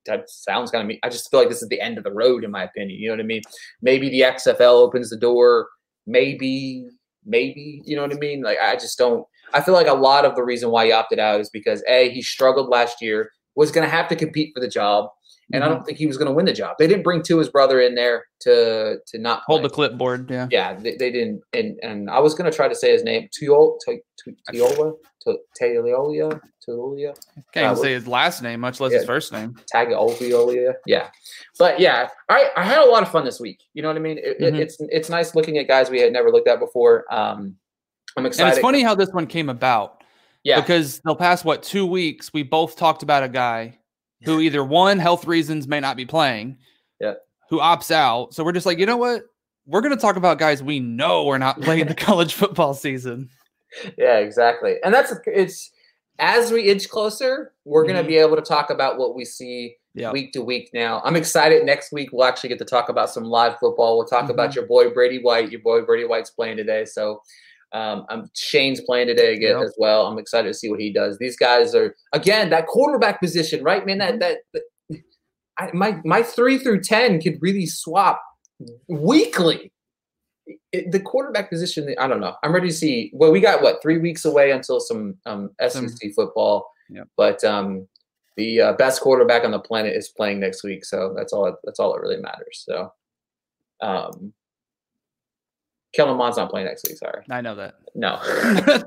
[0.06, 1.00] that sounds kind of me.
[1.02, 2.98] I just feel like this is the end of the road in my opinion.
[2.98, 3.42] You know what I mean?
[3.82, 5.68] Maybe the XFL opens the door.
[6.06, 6.86] Maybe,
[7.24, 8.42] maybe you know what I mean.
[8.42, 9.26] Like I just don't.
[9.52, 12.10] I feel like a lot of the reason why he opted out is because a
[12.10, 15.10] he struggled last year, was going to have to compete for the job
[15.52, 15.70] and mm-hmm.
[15.70, 16.76] I don't think he was going to win the job.
[16.78, 20.30] They didn't bring to his brother in there to to not hold the clipboard.
[20.30, 21.42] Yeah, yeah, they, they didn't.
[21.52, 23.78] And and I was going to try to say his name, Tuola,
[24.52, 24.94] Tuola,
[25.60, 27.14] Taglialia, Tuolia.
[27.52, 29.54] Can't even say his last name, much less yeah, his first name.
[29.72, 30.74] Tagovailoa.
[30.86, 31.08] Yeah,
[31.58, 33.62] but yeah, I I had a lot of fun this week.
[33.74, 34.18] You know what I mean?
[34.18, 34.56] It, mm-hmm.
[34.56, 37.04] it's it's nice looking at guys we had never looked at before.
[37.12, 37.56] Um,
[38.16, 38.48] I'm excited.
[38.48, 40.02] And it's funny how this one came about.
[40.42, 43.78] Yeah, because the past what two weeks we both talked about a guy
[44.24, 46.58] who either one health reasons may not be playing,
[47.00, 47.14] yeah,
[47.50, 48.34] who opts out.
[48.34, 49.22] So we're just like, you know what?
[49.66, 53.30] We're going to talk about guys we know are not playing the college football season.
[53.96, 54.76] Yeah, exactly.
[54.84, 55.70] And that's it's
[56.18, 58.08] as we inch closer, we're going to mm-hmm.
[58.08, 60.12] be able to talk about what we see yep.
[60.12, 61.00] week to week now.
[61.04, 61.64] I'm excited.
[61.64, 63.96] Next week, we'll actually get to talk about some live football.
[63.96, 64.32] We'll talk mm-hmm.
[64.32, 65.50] about your boy Brady White.
[65.50, 66.84] Your boy Brady White's playing today.
[66.84, 67.22] So
[67.74, 69.66] um, I'm, Shane's playing today again yep.
[69.66, 70.06] as well.
[70.06, 71.18] I'm excited to see what he does.
[71.18, 73.98] These guys are again that quarterback position, right, man?
[73.98, 75.02] That that, that
[75.58, 78.22] I, my my three through ten could really swap
[78.88, 79.72] weekly.
[80.72, 82.36] It, the quarterback position, I don't know.
[82.44, 83.10] I'm ready to see.
[83.12, 86.70] Well, we got what three weeks away until some um, SEC football.
[86.90, 87.08] Yep.
[87.16, 87.88] But um,
[88.36, 91.56] the uh, best quarterback on the planet is playing next week, so that's all.
[91.64, 92.64] That's all that really matters.
[92.68, 92.92] So,
[93.80, 94.32] um,
[95.94, 96.98] Kellen Mond's not playing next week.
[96.98, 97.24] Sorry.
[97.30, 97.74] I know that.
[97.94, 98.20] No.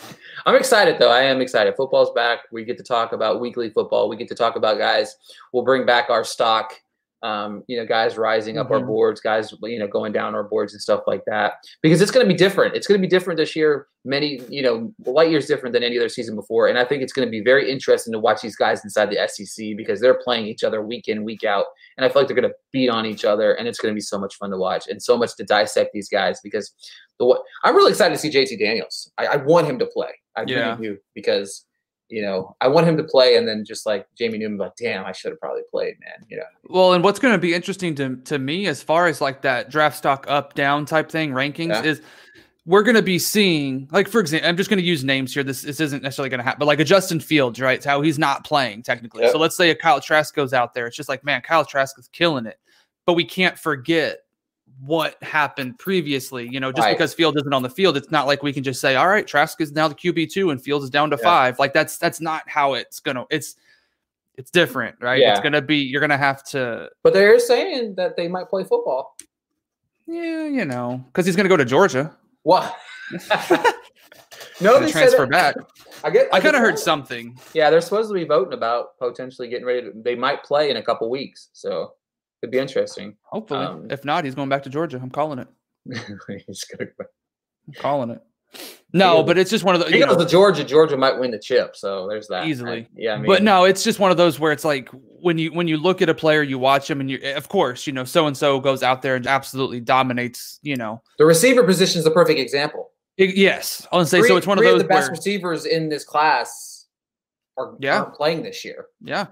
[0.46, 1.10] I'm excited though.
[1.10, 1.74] I am excited.
[1.76, 2.40] Football's back.
[2.52, 4.08] We get to talk about weekly football.
[4.08, 5.16] We get to talk about guys.
[5.52, 6.72] We'll bring back our stock
[7.22, 8.74] um, you know, guys rising up mm-hmm.
[8.74, 11.54] our boards, guys, you know, going down our boards and stuff like that.
[11.82, 12.74] Because it's going to be different.
[12.74, 13.86] It's going to be different this year.
[14.04, 16.68] Many, you know, light years different than any other season before.
[16.68, 19.28] And I think it's going to be very interesting to watch these guys inside the
[19.28, 21.66] SEC because they're playing each other week in, week out.
[21.96, 23.54] And I feel like they're going to beat on each other.
[23.54, 25.90] And it's going to be so much fun to watch and so much to dissect
[25.92, 26.72] these guys because
[27.18, 29.10] the I'm really excited to see JT Daniels.
[29.18, 30.10] I, I want him to play.
[30.36, 30.76] I yeah.
[30.76, 31.66] really do because
[32.08, 35.04] you know, I want him to play, and then just like Jamie Newman, like, damn,
[35.04, 36.26] I should have probably played, man.
[36.28, 36.44] You know.
[36.68, 39.70] Well, and what's going to be interesting to to me as far as like that
[39.70, 41.82] draft stock up down type thing rankings yeah.
[41.82, 42.00] is
[42.64, 45.42] we're going to be seeing like for example, I'm just going to use names here.
[45.42, 47.76] This this isn't necessarily going to happen, but like a Justin Fields, right?
[47.76, 49.22] It's how he's not playing technically.
[49.22, 49.32] Yep.
[49.32, 50.86] So let's say a Kyle Trask goes out there.
[50.86, 52.58] It's just like, man, Kyle Trask is killing it,
[53.06, 54.20] but we can't forget
[54.84, 56.48] what happened previously.
[56.48, 56.96] You know, just right.
[56.96, 59.26] because Field isn't on the field, it's not like we can just say, all right,
[59.26, 61.24] Trask is now the QB two and Fields is down to yeah.
[61.24, 61.58] five.
[61.58, 63.56] Like that's that's not how it's gonna it's
[64.36, 65.20] it's different, right?
[65.20, 65.32] Yeah.
[65.32, 69.16] It's gonna be you're gonna have to But they're saying that they might play football.
[70.06, 72.16] Yeah, you know, because he's gonna go to Georgia.
[72.42, 72.76] What?
[74.60, 75.56] no, they transfer back.
[76.04, 76.32] I get.
[76.32, 77.36] I, I kind of heard something.
[77.54, 79.82] Yeah, they're supposed to be voting about potentially getting ready.
[79.82, 81.94] To, they might play in a couple weeks, so
[82.40, 83.16] Could be interesting.
[83.22, 83.64] Hopefully.
[83.64, 85.00] Um, if not, he's going back to Georgia.
[85.02, 85.48] I'm calling it.
[86.46, 86.90] he's gonna
[87.66, 88.22] I'm calling it.
[88.94, 89.90] No, but it's just one of the.
[89.90, 90.64] He goes to Georgia.
[90.64, 92.46] Georgia might win the chip, so there's that.
[92.46, 93.14] Easily, I, yeah.
[93.14, 94.88] I mean, but no, it's just one of those where it's like
[95.20, 97.86] when you when you look at a player, you watch him, and you of course
[97.86, 100.58] you know so and so goes out there and absolutely dominates.
[100.62, 102.92] You know, the receiver position is the perfect example.
[103.18, 104.36] It, yes, I want to say three, so.
[104.38, 106.86] It's one of those of the best where, receivers in this class
[107.58, 108.00] are, yeah.
[108.00, 108.86] are playing this year.
[109.02, 109.26] Yeah,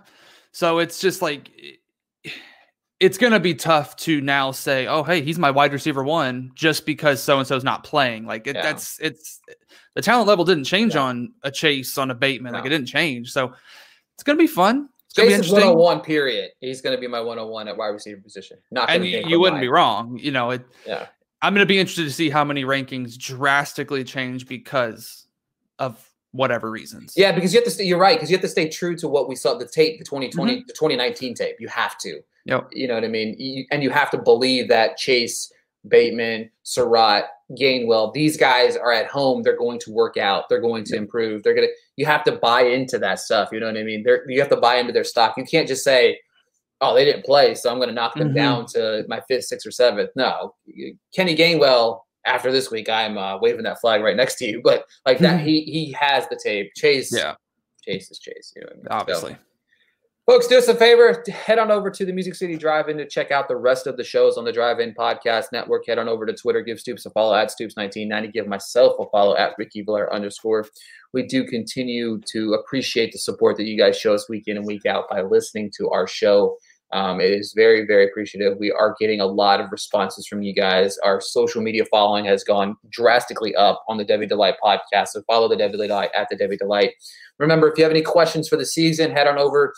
[0.53, 1.51] so it's just like
[3.01, 6.51] it's going to be tough to now say, "Oh, hey, he's my wide receiver one,"
[6.55, 8.25] just because so and so's not playing.
[8.27, 8.63] Like it, Yeah.
[8.63, 9.41] that's it's
[9.95, 11.03] the talent level didn't change Yeah.
[11.03, 12.53] on a Chase on a Bateman.
[12.55, 13.31] Like it didn't change.
[13.33, 13.53] So
[14.15, 14.89] it's going to be fun.
[15.07, 16.51] It's going to be Jason's 101, period.
[16.61, 18.59] He's going to be my 101 at wide receiver position.
[18.71, 20.19] Not and you, you wouldn't be wrong.
[20.19, 21.07] You know, it, Yeah.
[21.43, 25.27] I'm going to be interested to see how many rankings drastically change because
[25.79, 27.13] of whatever reasons.
[27.17, 29.09] Yeah, because you have to stay, you're right, because you have to stay true to
[29.09, 30.61] what we saw the tape, the 2020, Mm-hmm.
[30.67, 31.57] the 2019 tape.
[31.61, 32.21] You have to.
[32.47, 32.69] Yep.
[32.73, 33.67] You know what I mean?
[33.71, 35.53] And you have to believe that Chase,
[35.89, 37.25] Bateman, Surratt,
[37.61, 39.43] Gainwell, these guys are at home.
[39.43, 40.49] They're going to work out.
[40.49, 41.43] They're going to improve.
[41.43, 41.69] They're gonna.
[41.97, 43.51] You have to buy into that stuff.
[43.53, 44.03] You know what I mean?
[44.03, 45.35] They're, you have to buy into their stock.
[45.37, 46.19] You can't just say,
[46.81, 48.35] "Oh, they didn't play, so I'm going to knock them Mhm.
[48.35, 50.11] down to my fifth, sixth, or seventh.
[50.17, 50.55] No,
[51.15, 52.01] Kenny Gainwell.
[52.25, 54.61] After this week, I'm uh, waving that flag right next to you.
[54.65, 56.73] But like that, he he has the tape.
[56.77, 57.35] Chase, Yeah,
[57.83, 58.53] Chase is Chase.
[58.57, 58.85] You know what I mean?
[58.87, 59.37] So- obviously.
[60.27, 61.23] Folks, do us a favor.
[61.29, 64.03] Head on over to the Music City Drive-In to check out the rest of the
[64.03, 65.87] shows on the Drive-In Podcast Network.
[65.87, 66.63] Head on over to Twitter.
[66.63, 68.33] Give Stoops a follow at Stoops1990.
[68.33, 70.67] Give myself a follow at Ricky Blair underscore.
[71.13, 74.67] We do continue to appreciate the support that you guys show us week in and
[74.67, 76.57] week out by listening to our show.
[76.93, 78.59] Um, it is very, very appreciative.
[78.59, 80.99] We are getting a lot of responses from you guys.
[80.99, 85.09] Our social media following has gone drastically up on the Devy Delight podcast.
[85.09, 86.95] So follow the Devy Delight at the Devy Delight.
[87.39, 89.73] Remember, if you have any questions for the season, head on over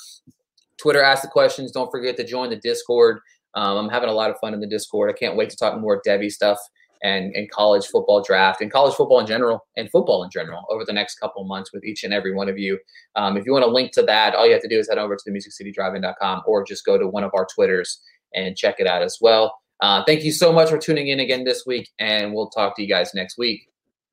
[0.79, 1.73] Twitter, ask the questions.
[1.73, 3.21] Don't forget to join the Discord.
[3.55, 5.11] Um, I'm having a lot of fun in the Discord.
[5.11, 6.59] I can't wait to talk more Devy stuff
[7.03, 10.85] and, and college football draft and college football in general and football in general over
[10.85, 12.79] the next couple months with each and every one of you.
[13.17, 14.99] Um, if you want to link to that, all you have to do is head
[14.99, 18.01] over to the musiccitydrivein.com or just go to one of our Twitters
[18.35, 19.57] and check it out as well.
[19.81, 22.83] Uh, thank you so much for tuning in again this week, and we'll talk to
[22.83, 23.69] you guys next week.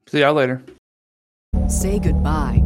[0.08, 0.62] See y'all later.
[1.68, 2.65] Say goodbye